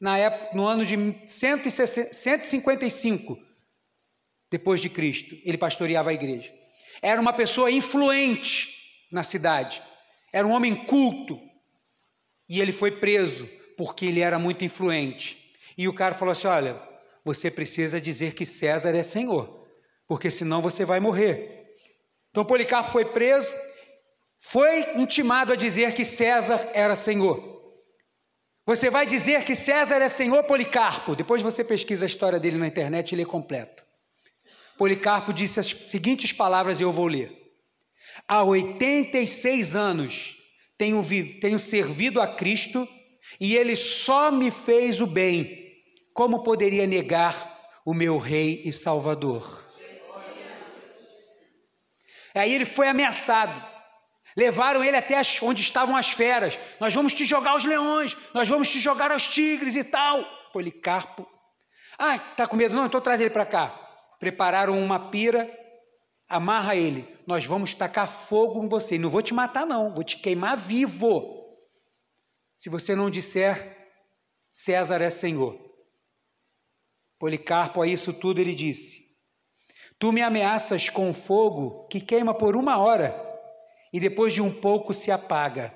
[0.00, 3.38] na época, no ano de 155
[4.50, 5.36] depois de Cristo.
[5.44, 6.52] Ele pastoreava a igreja.
[7.00, 8.74] Era uma pessoa influente
[9.12, 9.80] na cidade.
[10.32, 11.40] Era um homem culto.
[12.48, 15.54] E ele foi preso porque ele era muito influente.
[15.76, 16.87] E o cara falou assim: Olha,
[17.28, 19.66] você precisa dizer que César é senhor,
[20.06, 21.74] porque senão você vai morrer.
[22.30, 23.52] Então Policarpo foi preso,
[24.40, 27.60] foi intimado a dizer que César era senhor.
[28.64, 31.14] Você vai dizer que César é senhor Policarpo.
[31.14, 33.84] Depois você pesquisa a história dele na internet e lê completo.
[34.78, 37.30] Policarpo disse as seguintes palavras e eu vou ler.
[38.26, 40.38] Há 86 anos
[40.78, 41.04] tenho,
[41.42, 42.88] tenho servido a Cristo
[43.38, 45.67] e ele só me fez o bem.
[46.18, 49.72] Como poderia negar o meu Rei e Salvador?
[52.34, 53.64] Aí ele foi ameaçado.
[54.36, 56.58] Levaram ele até as, onde estavam as feras.
[56.80, 60.24] Nós vamos te jogar aos leões, nós vamos te jogar aos tigres e tal.
[60.52, 61.24] Policarpo.
[61.96, 62.74] Ah, tá com medo?
[62.74, 63.68] Não, então traz ele para cá.
[64.18, 65.48] Prepararam uma pira,
[66.28, 67.16] amarra ele.
[67.28, 68.98] Nós vamos tacar fogo em você.
[68.98, 71.46] Não vou te matar, não, vou te queimar vivo.
[72.56, 73.88] Se você não disser,
[74.52, 75.67] César é Senhor.
[77.18, 79.02] Policarpo, a isso tudo, ele disse:
[79.98, 83.28] Tu me ameaças com fogo que queima por uma hora
[83.92, 85.74] e depois de um pouco se apaga.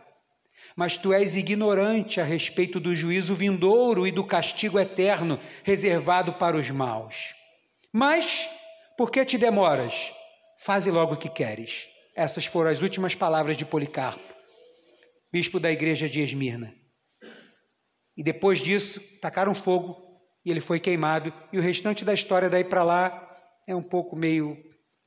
[0.76, 6.56] Mas tu és ignorante a respeito do juízo vindouro e do castigo eterno reservado para
[6.56, 7.34] os maus.
[7.92, 8.48] Mas,
[8.96, 10.12] por que te demoras?
[10.58, 11.88] Faze logo o que queres.
[12.14, 14.34] Essas foram as últimas palavras de Policarpo,
[15.32, 16.72] bispo da igreja de Esmirna.
[18.16, 20.11] E depois disso, tacaram fogo
[20.44, 21.32] e ele foi queimado.
[21.52, 23.28] E o restante da história daí para lá
[23.66, 24.62] é um pouco meio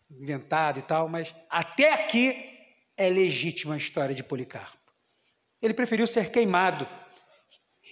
[0.10, 2.54] inventado e tal, mas até aqui
[2.96, 4.78] é legítima a história de Policarpo.
[5.62, 6.88] Ele preferiu ser queimado.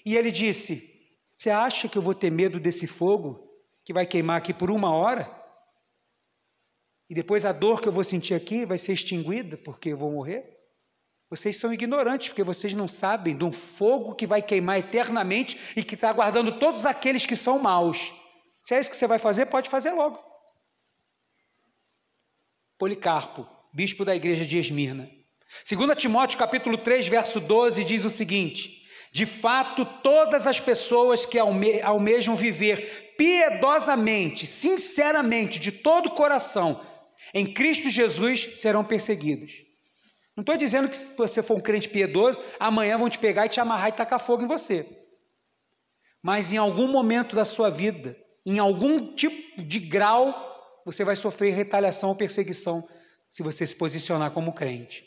[0.05, 0.89] E ele disse:
[1.37, 3.49] Você acha que eu vou ter medo desse fogo
[3.83, 5.29] que vai queimar aqui por uma hora?
[7.09, 10.11] E depois a dor que eu vou sentir aqui vai ser extinguida porque eu vou
[10.11, 10.52] morrer?
[11.33, 15.83] Vocês são ignorantes, porque vocês não sabem de um fogo que vai queimar eternamente e
[15.83, 18.13] que está aguardando todos aqueles que são maus.
[18.61, 20.23] Se é isso que você vai fazer, pode fazer logo.
[22.77, 25.09] Policarpo, bispo da igreja de Esmirna.
[25.67, 31.39] 2 Timóteo capítulo 3, verso 12 diz o seguinte: De fato, todas as pessoas que
[31.39, 36.79] alme almejam viver piedosamente, sinceramente, de todo o coração,
[37.33, 39.72] em Cristo Jesus serão perseguidos.
[40.35, 43.49] Não estou dizendo que se você for um crente piedoso, amanhã vão te pegar e
[43.49, 44.85] te amarrar e tacar fogo em você.
[46.21, 51.53] Mas em algum momento da sua vida, em algum tipo de grau, você vai sofrer
[51.53, 52.87] retaliação ou perseguição
[53.29, 55.05] se você se posicionar como crente.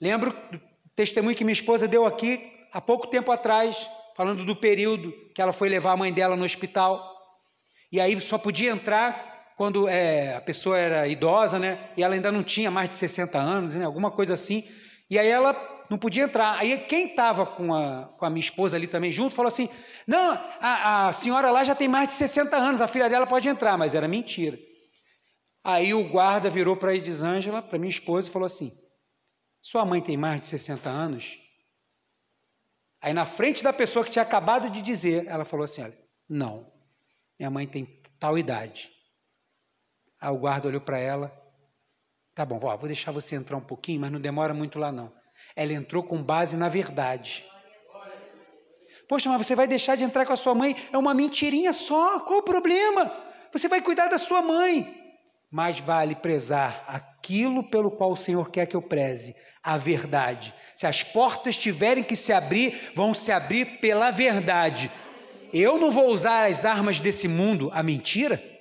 [0.00, 0.60] Lembro do
[0.94, 5.52] testemunho que minha esposa deu aqui há pouco tempo atrás, falando do período que ela
[5.52, 7.14] foi levar a mãe dela no hospital.
[7.92, 11.90] E aí só podia entrar quando é, a pessoa era idosa, né?
[11.96, 13.86] E ela ainda não tinha mais de 60 anos, né?
[13.86, 14.62] Alguma coisa assim.
[15.08, 15.54] E aí ela
[15.88, 16.58] não podia entrar.
[16.58, 19.70] Aí quem estava com a, com a minha esposa ali também junto falou assim:
[20.06, 23.48] Não, a, a senhora lá já tem mais de 60 anos, a filha dela pode
[23.48, 24.58] entrar, mas era mentira.
[25.64, 28.78] Aí o guarda virou para a Edisângela, para minha esposa, e falou assim:
[29.62, 31.38] Sua mãe tem mais de 60 anos?
[33.00, 35.98] Aí na frente da pessoa que tinha acabado de dizer, ela falou assim: Olha,
[36.28, 36.70] não,
[37.38, 37.86] minha mãe tem
[38.20, 38.95] tal idade.
[40.26, 41.32] Aí o guarda olhou para ela.
[42.34, 45.12] Tá bom, vou deixar você entrar um pouquinho, mas não demora muito lá não.
[45.54, 47.46] Ela entrou com base na verdade.
[49.08, 50.74] Poxa, mas você vai deixar de entrar com a sua mãe?
[50.92, 52.18] É uma mentirinha só.
[52.18, 53.12] Qual o problema?
[53.52, 55.00] Você vai cuidar da sua mãe.
[55.48, 60.52] Mais vale prezar aquilo pelo qual o Senhor quer que eu preze, a verdade.
[60.74, 64.90] Se as portas tiverem que se abrir, vão se abrir pela verdade.
[65.54, 68.55] Eu não vou usar as armas desse mundo, a mentira.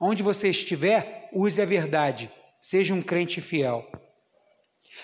[0.00, 2.30] Onde você estiver, use a verdade,
[2.60, 3.86] seja um crente fiel.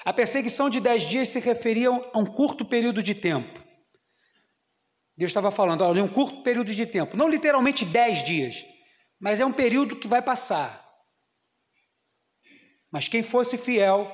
[0.04, 3.60] A perseguição de dez dias se referia a um curto período de tempo.
[5.16, 8.64] Deus estava falando, olha, um curto período de tempo, não literalmente dez dias,
[9.20, 10.88] mas é um período que vai passar.
[12.90, 14.10] Mas quem fosse fiel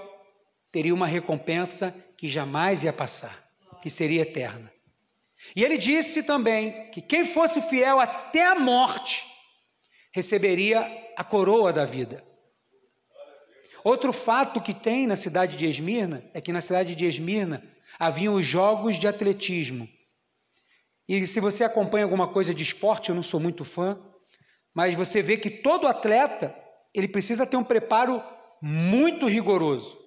[0.72, 3.48] teria uma recompensa que jamais ia passar,
[3.80, 4.72] que seria eterna.
[5.54, 9.24] E ele disse também que quem fosse fiel até a morte
[10.16, 10.80] receberia
[11.14, 12.24] a coroa da vida.
[13.84, 17.62] Outro fato que tem na cidade de Esmirna é que na cidade de Esmirna
[17.98, 19.86] haviam os jogos de atletismo.
[21.06, 24.00] E se você acompanha alguma coisa de esporte, eu não sou muito fã,
[24.74, 26.54] mas você vê que todo atleta
[26.94, 28.22] ele precisa ter um preparo
[28.62, 29.98] muito rigoroso.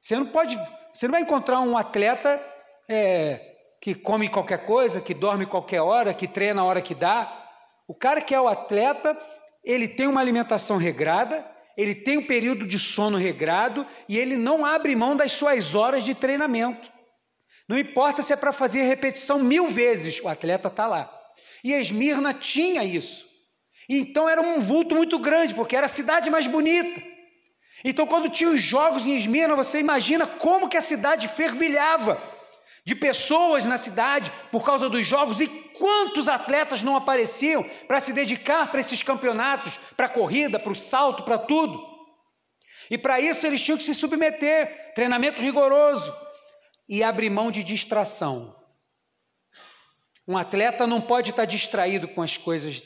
[0.00, 0.58] Você não pode,
[0.94, 2.42] você não vai encontrar um atleta
[2.88, 7.40] é, que come qualquer coisa, que dorme qualquer hora, que treina a hora que dá.
[7.86, 9.16] O cara que é o atleta,
[9.64, 11.46] ele tem uma alimentação regrada,
[11.76, 16.04] ele tem um período de sono regrado e ele não abre mão das suas horas
[16.04, 16.90] de treinamento.
[17.68, 21.10] Não importa se é para fazer repetição mil vezes, o atleta está lá.
[21.64, 23.26] E Esmirna tinha isso.
[23.88, 27.02] Então era um vulto muito grande, porque era a cidade mais bonita.
[27.84, 32.22] Então, quando tinha os jogos em Esmirna, você imagina como que a cidade fervilhava
[32.84, 38.12] de pessoas na cidade por causa dos jogos e quantos atletas não apareciam para se
[38.12, 41.80] dedicar para esses campeonatos, para a corrida, para o salto, para tudo.
[42.90, 46.14] E para isso eles tinham que se submeter, treinamento rigoroso
[46.88, 48.56] e abrir mão de distração.
[50.26, 52.82] Um atleta não pode estar distraído com as coisas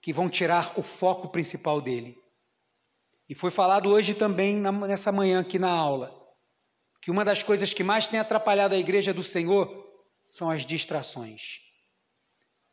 [0.00, 2.16] que vão tirar o foco principal dele.
[3.28, 6.19] E foi falado hoje também, nessa manhã aqui na aula,
[7.00, 9.86] que uma das coisas que mais tem atrapalhado a igreja do Senhor
[10.28, 11.60] são as distrações.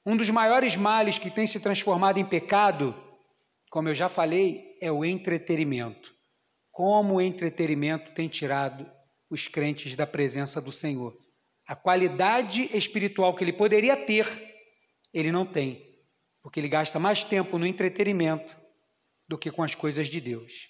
[0.05, 2.95] Um dos maiores males que tem se transformado em pecado,
[3.69, 6.13] como eu já falei, é o entretenimento.
[6.71, 8.89] Como o entretenimento tem tirado
[9.29, 11.17] os crentes da presença do Senhor.
[11.67, 14.25] A qualidade espiritual que ele poderia ter,
[15.13, 15.85] ele não tem,
[16.41, 18.57] porque ele gasta mais tempo no entretenimento
[19.27, 20.69] do que com as coisas de Deus.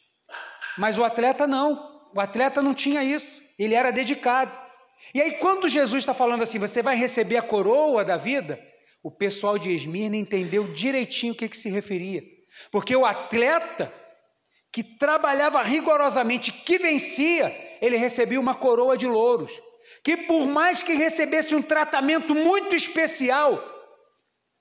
[0.78, 4.52] Mas o atleta não, o atleta não tinha isso, ele era dedicado.
[5.14, 8.60] E aí, quando Jesus está falando assim, você vai receber a coroa da vida,
[9.04, 12.22] o pessoal de Esmirna entendeu direitinho o que, que se referia.
[12.72, 13.94] Porque o atleta
[14.72, 19.52] que trabalhava rigorosamente, que vencia, ele recebia uma coroa de louros.
[20.04, 23.64] Que por mais que recebesse um tratamento muito especial,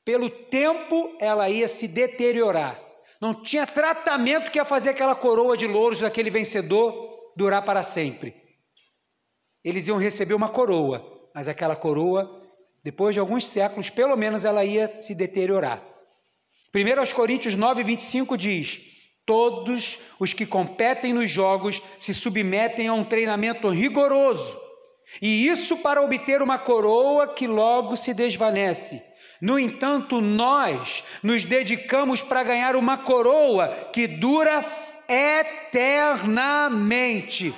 [0.05, 2.81] pelo tempo ela ia se deteriorar.
[3.21, 8.46] Não tinha tratamento que ia fazer aquela coroa de louros daquele vencedor durar para sempre.
[9.67, 11.05] Eles iam receber uma coroa,
[11.35, 12.43] mas aquela coroa,
[12.85, 15.83] depois de alguns séculos, pelo menos ela ia se deteriorar.
[16.75, 18.81] 1 aos Coríntios 9, 25 diz:
[19.27, 24.57] Todos os que competem nos jogos se submetem a um treinamento rigoroso,
[25.21, 29.03] e isso para obter uma coroa que logo se desvanece
[29.41, 34.63] no entanto, nós nos dedicamos para ganhar uma coroa que dura
[35.09, 37.55] eternamente.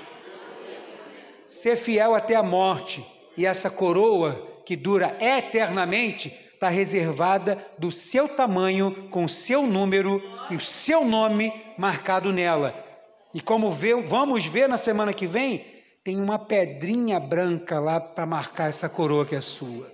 [1.48, 3.04] Ser fiel até a morte,
[3.36, 10.22] e essa coroa que dura eternamente está reservada do seu tamanho, com o seu número
[10.50, 12.84] e o seu nome marcado nela.
[13.32, 15.64] E como vê, vamos ver na semana que vem,
[16.04, 19.90] tem uma pedrinha branca lá para marcar essa coroa que é sua.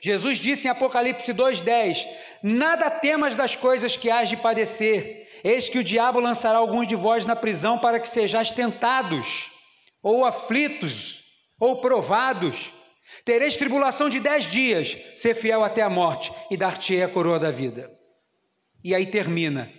[0.00, 2.06] Jesus disse em Apocalipse 2,10:
[2.42, 6.96] Nada temas das coisas que hás de padecer, eis que o diabo lançará alguns de
[6.96, 9.51] vós na prisão para que sejais tentados,
[10.02, 11.24] ou aflitos,
[11.58, 12.72] ou provados.
[13.24, 17.50] Tereis tribulação de dez dias, ser fiel até a morte, e dar-te-ei a coroa da
[17.50, 17.90] vida.
[18.82, 19.72] E aí termina.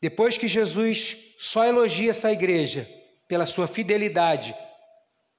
[0.00, 2.88] Depois que Jesus só elogia essa igreja
[3.26, 4.54] pela sua fidelidade,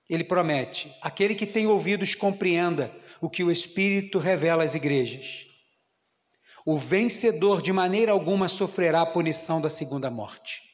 [0.10, 5.46] ele promete: aquele que tem ouvidos compreenda o que o Espírito revela às igrejas.
[6.66, 10.67] O vencedor de maneira alguma sofrerá a punição da segunda morte.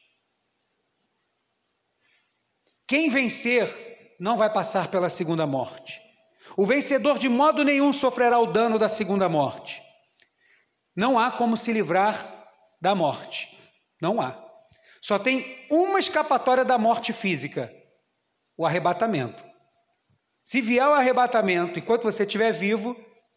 [2.86, 6.00] Quem vencer não vai passar pela segunda morte.
[6.56, 9.82] O vencedor de modo nenhum sofrerá o dano da segunda morte.
[10.96, 12.22] Não há como se livrar
[12.80, 13.48] da morte.
[14.00, 14.40] Não há.
[15.00, 17.72] Só tem uma escapatória da morte física:
[18.56, 19.44] o arrebatamento.
[20.42, 22.94] Se vier o arrebatamento, enquanto você estiver vivo,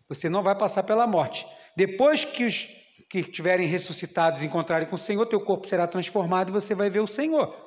[0.10, 1.48] você não vai passar pela morte.
[1.76, 2.68] Depois que os
[3.10, 7.00] que estiverem ressuscitados encontrarem com o Senhor, teu corpo será transformado e você vai ver
[7.00, 7.67] o Senhor.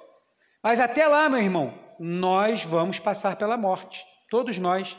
[0.63, 4.05] Mas até lá, meu irmão, nós vamos passar pela morte.
[4.31, 4.97] Todos nós.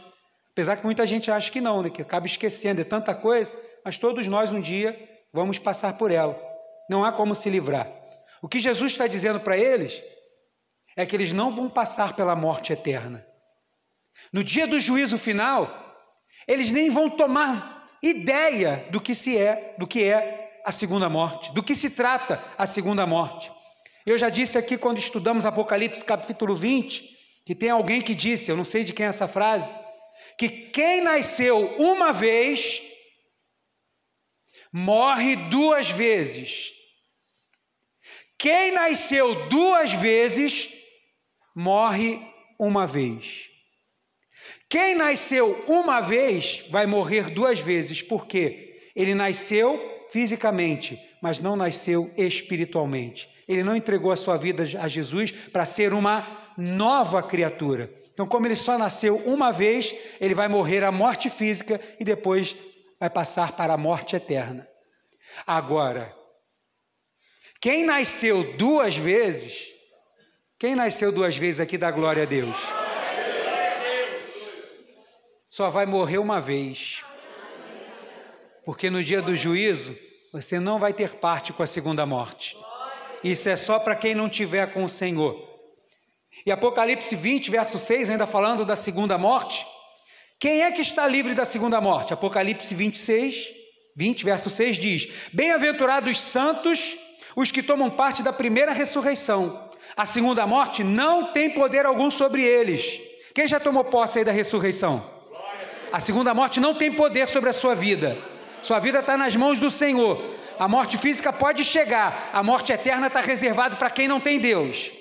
[0.52, 1.90] Apesar que muita gente acha que não, né?
[1.90, 3.54] que acaba esquecendo, é tanta coisa,
[3.86, 6.40] mas todos nós um dia vamos passar por ela.
[6.90, 7.90] Não há como se livrar.
[8.42, 10.04] O que Jesus está dizendo para eles
[10.96, 13.26] é que eles não vão passar pela morte eterna.
[14.34, 15.70] No dia do juízo final,
[16.48, 21.52] eles nem vão tomar ideia do que se é, do que é a segunda morte,
[21.54, 23.52] do que se trata a segunda morte.
[24.06, 28.58] Eu já disse aqui quando estudamos Apocalipse capítulo 20, que tem alguém que disse, eu
[28.58, 29.74] não sei de quem é essa frase,
[30.38, 32.82] que quem nasceu uma vez
[34.72, 36.72] morre duas vezes.
[38.38, 40.70] Quem nasceu duas vezes
[41.56, 42.20] morre
[42.60, 43.50] uma vez.
[44.68, 52.12] Quem nasceu uma vez vai morrer duas vezes, porque ele nasceu fisicamente, mas não nasceu
[52.18, 53.30] espiritualmente.
[53.52, 56.28] Ele não entregou a sua vida a Jesus para ser uma
[56.58, 57.92] nova criatura.
[58.14, 62.56] Então, como ele só nasceu uma vez, ele vai morrer a morte física e depois
[63.00, 64.68] vai passar para a morte eterna.
[65.46, 66.16] Agora,
[67.60, 69.68] quem nasceu duas vezes,
[70.60, 72.58] quem nasceu duas vezes aqui dá glória a Deus
[75.52, 77.04] só vai morrer uma vez.
[78.64, 79.98] Porque no dia do juízo,
[80.32, 82.56] você não vai ter parte com a segunda morte.
[83.24, 85.50] Isso é só para quem não tiver com o Senhor.
[86.46, 89.66] E Apocalipse 20, verso 6, ainda falando da segunda morte.
[90.40, 92.14] Quem é que está livre da segunda morte?
[92.14, 93.48] Apocalipse 26,
[93.96, 96.98] 20, verso 6 diz: Bem-aventurados santos
[97.36, 99.70] os que tomam parte da primeira ressurreição.
[99.96, 103.00] A segunda morte não tem poder algum sobre eles.
[103.36, 105.10] Quem já tomou posse aí da ressurreição?
[105.92, 108.18] A segunda morte não tem poder sobre a sua vida.
[108.62, 110.36] Sua vida está nas mãos do Senhor.
[110.60, 114.92] A morte física pode chegar, a morte eterna está reservada para quem não tem Deus.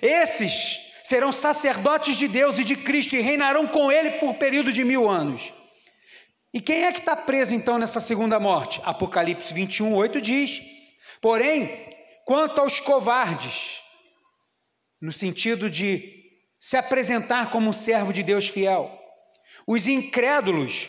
[0.00, 4.84] Esses serão sacerdotes de Deus e de Cristo e reinarão com Ele por período de
[4.84, 5.52] mil anos.
[6.54, 8.80] E quem é que está preso então nessa segunda morte?
[8.84, 10.60] Apocalipse 21, 8 diz:
[11.20, 13.80] Porém, quanto aos covardes,
[15.00, 16.22] no sentido de
[16.60, 18.90] se apresentar como um servo de Deus fiel,
[19.66, 20.88] os incrédulos,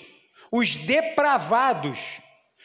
[0.51, 2.20] os depravados,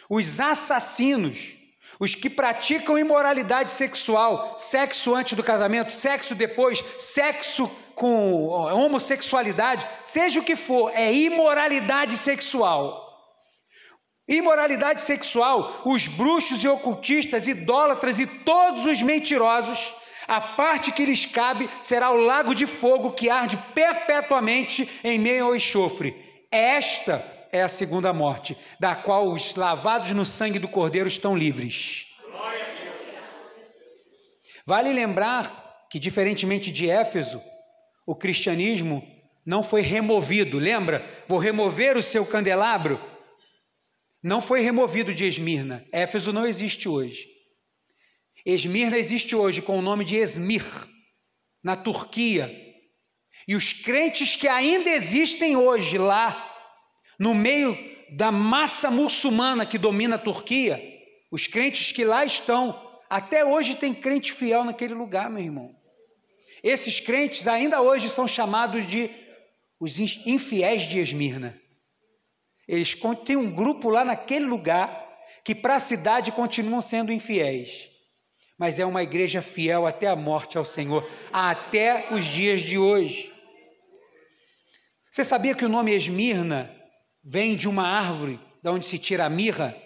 [0.08, 1.56] os assassinos,
[2.00, 10.38] os que praticam imoralidade sexual, sexo antes do casamento, sexo depois, sexo com homossexualidade, seja
[10.38, 13.06] o que for, é imoralidade sexual.
[14.28, 19.94] Imoralidade sexual, os bruxos e ocultistas, idólatras e todos os mentirosos,
[20.28, 25.46] a parte que lhes cabe será o lago de fogo que arde perpetuamente em meio
[25.46, 26.14] ao enxofre.
[26.52, 32.06] Esta é a segunda morte, da qual os lavados no sangue do Cordeiro estão livres.
[34.66, 37.40] Vale lembrar que, diferentemente de Éfeso,
[38.06, 39.02] o cristianismo
[39.44, 40.58] não foi removido.
[40.58, 41.06] Lembra?
[41.26, 43.00] Vou remover o seu candelabro.
[44.22, 45.86] Não foi removido de Esmirna.
[45.90, 47.26] Éfeso não existe hoje.
[48.44, 50.66] Esmirna existe hoje com o nome de Esmir,
[51.62, 52.54] na Turquia.
[53.46, 56.47] E os crentes que ainda existem hoje lá,
[57.18, 57.76] no meio
[58.10, 60.80] da massa muçulmana que domina a Turquia,
[61.30, 65.74] os crentes que lá estão, até hoje tem crente fiel naquele lugar, meu irmão.
[66.62, 69.10] Esses crentes ainda hoje são chamados de
[69.80, 71.60] os infiéis de Esmirna.
[72.66, 75.06] Eles têm um grupo lá naquele lugar
[75.44, 77.88] que para a cidade continuam sendo infiéis.
[78.58, 83.32] Mas é uma igreja fiel até a morte ao Senhor, até os dias de hoje.
[85.10, 86.77] Você sabia que o nome Esmirna
[87.28, 89.76] vem de uma árvore da onde se tira a mirra?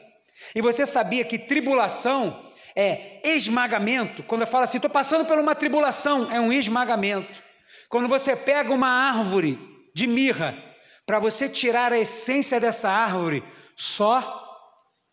[0.55, 4.23] E você sabia que tribulação é esmagamento.
[4.23, 7.43] Quando eu falo assim, estou passando por uma tribulação, é um esmagamento.
[7.89, 9.59] Quando você pega uma árvore
[9.95, 10.57] de mirra,
[11.05, 13.43] para você tirar a essência dessa árvore,
[13.77, 14.41] só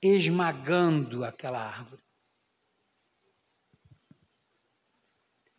[0.01, 2.01] esmagando aquela árvore.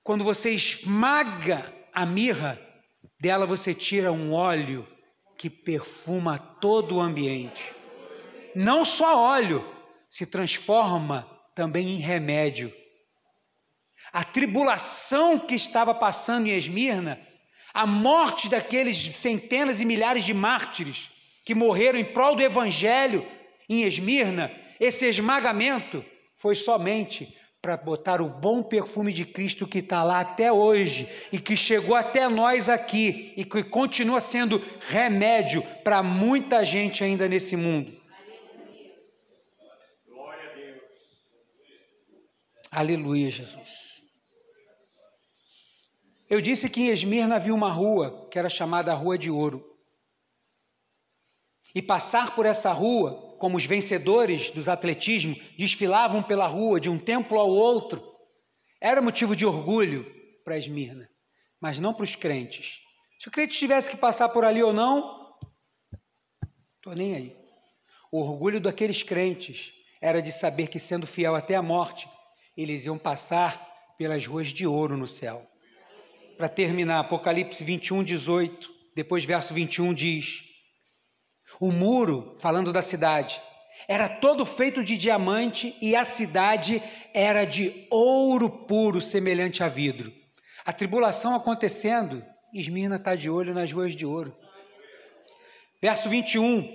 [0.03, 2.59] Quando você esmaga a mirra,
[3.21, 4.87] dela você tira um óleo
[5.41, 7.65] que perfuma todo o ambiente.
[8.55, 9.67] Não só óleo,
[10.11, 12.71] se transforma também em remédio.
[14.13, 17.19] A tribulação que estava passando em Esmirna,
[17.73, 21.09] a morte daqueles centenas e milhares de mártires
[21.43, 23.27] que morreram em prol do Evangelho
[23.67, 26.05] em Esmirna, esse esmagamento
[26.37, 31.39] foi somente para botar o bom perfume de Cristo que está lá até hoje e
[31.39, 37.57] que chegou até nós aqui e que continua sendo remédio para muita gente ainda nesse
[37.57, 38.01] mundo.
[42.71, 44.01] Aleluia, Jesus.
[46.29, 49.67] Eu disse que em Esmirna havia uma rua que era chamada Rua de Ouro.
[51.75, 56.99] E passar por essa rua, como os vencedores dos atletismo desfilavam pela rua de um
[56.99, 58.07] templo ao outro,
[58.79, 60.05] era motivo de orgulho
[60.45, 61.09] para Esmirna,
[61.59, 62.81] mas não para os crentes.
[63.19, 65.39] Se o crente tivesse que passar por ali ou não,
[66.77, 67.37] estou nem aí.
[68.13, 69.73] O orgulho daqueles crentes
[70.03, 72.07] era de saber que, sendo fiel até a morte,
[72.55, 73.67] eles iam passar
[73.97, 75.51] pelas ruas de ouro no céu.
[76.37, 80.50] Para terminar, Apocalipse 21, 18, depois verso 21 diz:
[81.61, 83.41] O muro, falando da cidade,
[83.87, 86.83] era todo feito de diamante e a cidade
[87.15, 90.13] era de ouro puro, semelhante a vidro.
[90.65, 94.37] A tribulação acontecendo, Esmirna está de olho nas ruas de ouro.
[95.81, 96.67] Verso 21.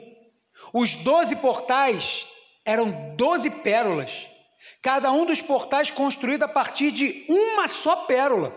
[0.74, 2.26] Os doze portais
[2.64, 4.30] eram doze pérolas
[4.82, 8.54] Cada um dos portais construído a partir de uma só pérola.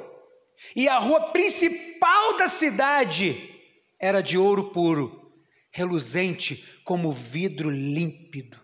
[0.74, 3.54] E a rua principal da cidade
[3.98, 5.27] era de ouro puro,
[5.70, 8.58] reluzente como vidro límpido.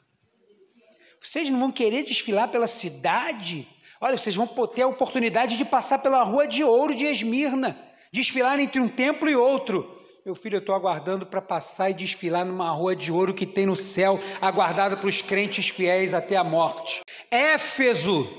[1.20, 3.66] Vocês não vão querer desfilar pela cidade?
[4.00, 7.78] Olha, vocês vão ter a oportunidade de passar pela rua de ouro de Esmirna,
[8.12, 10.02] desfilar entre um templo e outro.
[10.24, 13.66] Meu filho, eu estou aguardando para passar e desfilar numa rua de ouro que tem
[13.66, 17.00] no céu, aguardada para os crentes fiéis até a morte.
[17.30, 18.30] Éfeso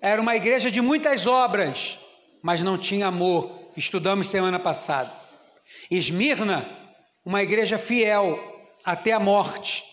[0.00, 1.98] era uma igreja de muitas obras,
[2.42, 3.50] mas não tinha amor.
[3.74, 5.10] Estudamos semana passada.
[5.90, 6.83] Esmirna,
[7.24, 8.38] uma igreja fiel
[8.84, 9.84] até a morte.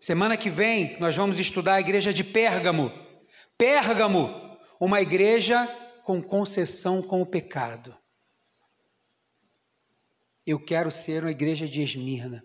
[0.00, 2.90] Semana que vem nós vamos estudar a igreja de Pérgamo.
[3.58, 5.66] Pérgamo, uma igreja
[6.04, 7.96] com concessão com o pecado.
[10.46, 12.44] Eu quero ser uma igreja de Esmirna.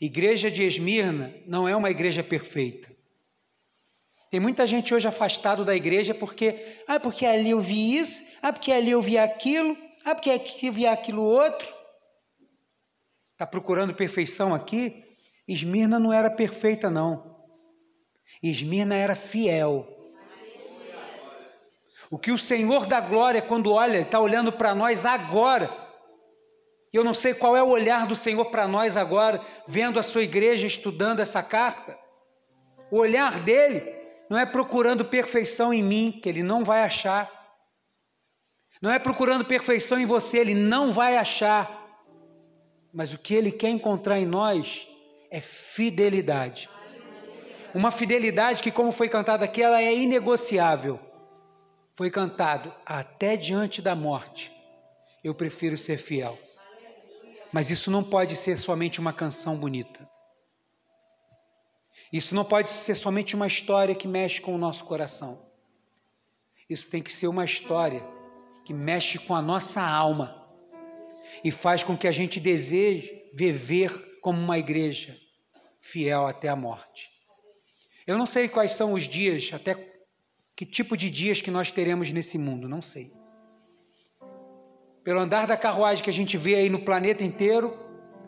[0.00, 2.92] Igreja de Esmirna não é uma igreja perfeita.
[4.28, 8.52] Tem muita gente hoje afastado da igreja porque, ah, porque ali eu vi isso, ah,
[8.52, 11.72] porque ali eu vi aquilo, ah, porque aqui eu vi aquilo outro.
[13.32, 15.02] Está procurando perfeição aqui?
[15.48, 17.34] Esmirna não era perfeita, não.
[18.42, 19.88] Esmirna era fiel.
[22.10, 25.84] O que o Senhor da glória, quando olha, está olhando para nós agora,
[26.94, 30.22] Eu não sei qual é o olhar do Senhor para nós agora, vendo a sua
[30.22, 31.98] igreja estudando essa carta.
[32.88, 33.92] O olhar dele
[34.30, 37.28] não é procurando perfeição em mim, que ele não vai achar.
[38.84, 42.04] Não é procurando perfeição em você, ele não vai achar.
[42.92, 44.86] Mas o que ele quer encontrar em nós
[45.30, 46.68] é fidelidade.
[47.74, 51.00] Uma fidelidade que, como foi cantado aqui, ela é inegociável.
[51.94, 54.52] Foi cantado até diante da morte.
[55.24, 56.38] Eu prefiro ser fiel.
[57.50, 60.06] Mas isso não pode ser somente uma canção bonita.
[62.12, 65.40] Isso não pode ser somente uma história que mexe com o nosso coração.
[66.68, 68.12] Isso tem que ser uma história
[68.64, 70.46] que mexe com a nossa alma
[71.42, 75.16] e faz com que a gente deseje viver como uma igreja
[75.80, 77.10] fiel até a morte.
[78.06, 79.92] Eu não sei quais são os dias, até
[80.56, 83.12] que tipo de dias que nós teremos nesse mundo, não sei
[85.04, 87.78] pelo andar da carruagem que a gente vê aí no planeta inteiro,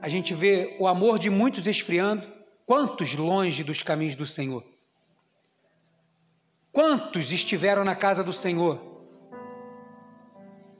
[0.00, 2.30] a gente vê o amor de muitos esfriando.
[2.66, 4.62] Quantos longe dos caminhos do Senhor?
[6.70, 8.95] Quantos estiveram na casa do Senhor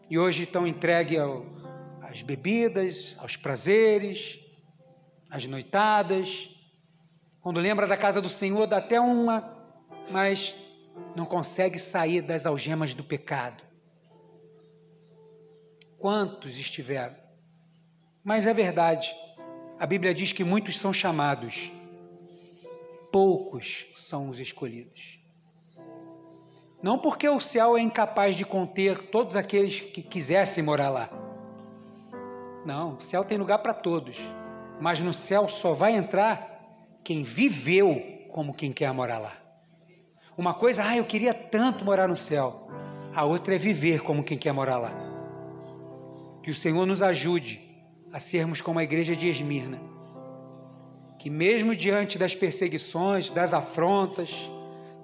[0.09, 1.19] e hoje estão entregues
[2.03, 4.39] às bebidas, aos prazeres,
[5.31, 6.51] às noitadas?
[7.41, 9.57] Quando lembra da casa do Senhor, dá até uma,
[10.11, 10.55] mas
[11.15, 13.65] não consegue sair das algemas do pecado.
[15.99, 17.17] Quantos estiveram?
[18.23, 19.15] Mas é verdade,
[19.79, 21.73] a Bíblia diz que muitos são chamados,
[23.13, 25.21] poucos são os escolhidos.
[26.83, 31.11] Não porque o céu é incapaz de conter todos aqueles que quisessem morar lá.
[32.65, 34.19] Não, o céu tem lugar para todos,
[34.81, 36.61] mas no céu só vai entrar
[37.03, 39.33] quem viveu como quem quer morar lá.
[40.37, 42.69] Uma coisa, ah, eu queria tanto morar no céu.
[43.15, 44.93] A outra é viver como quem quer morar lá.
[46.43, 47.63] Que o Senhor nos ajude
[48.13, 49.81] a sermos como a igreja de Esmirna.
[51.19, 54.51] Que mesmo diante das perseguições, das afrontas,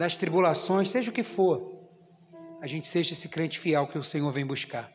[0.02, 1.80] das tribulações, seja o que for,
[2.60, 4.90] a gente seja esse crente fiel que o Senhor vem buscar.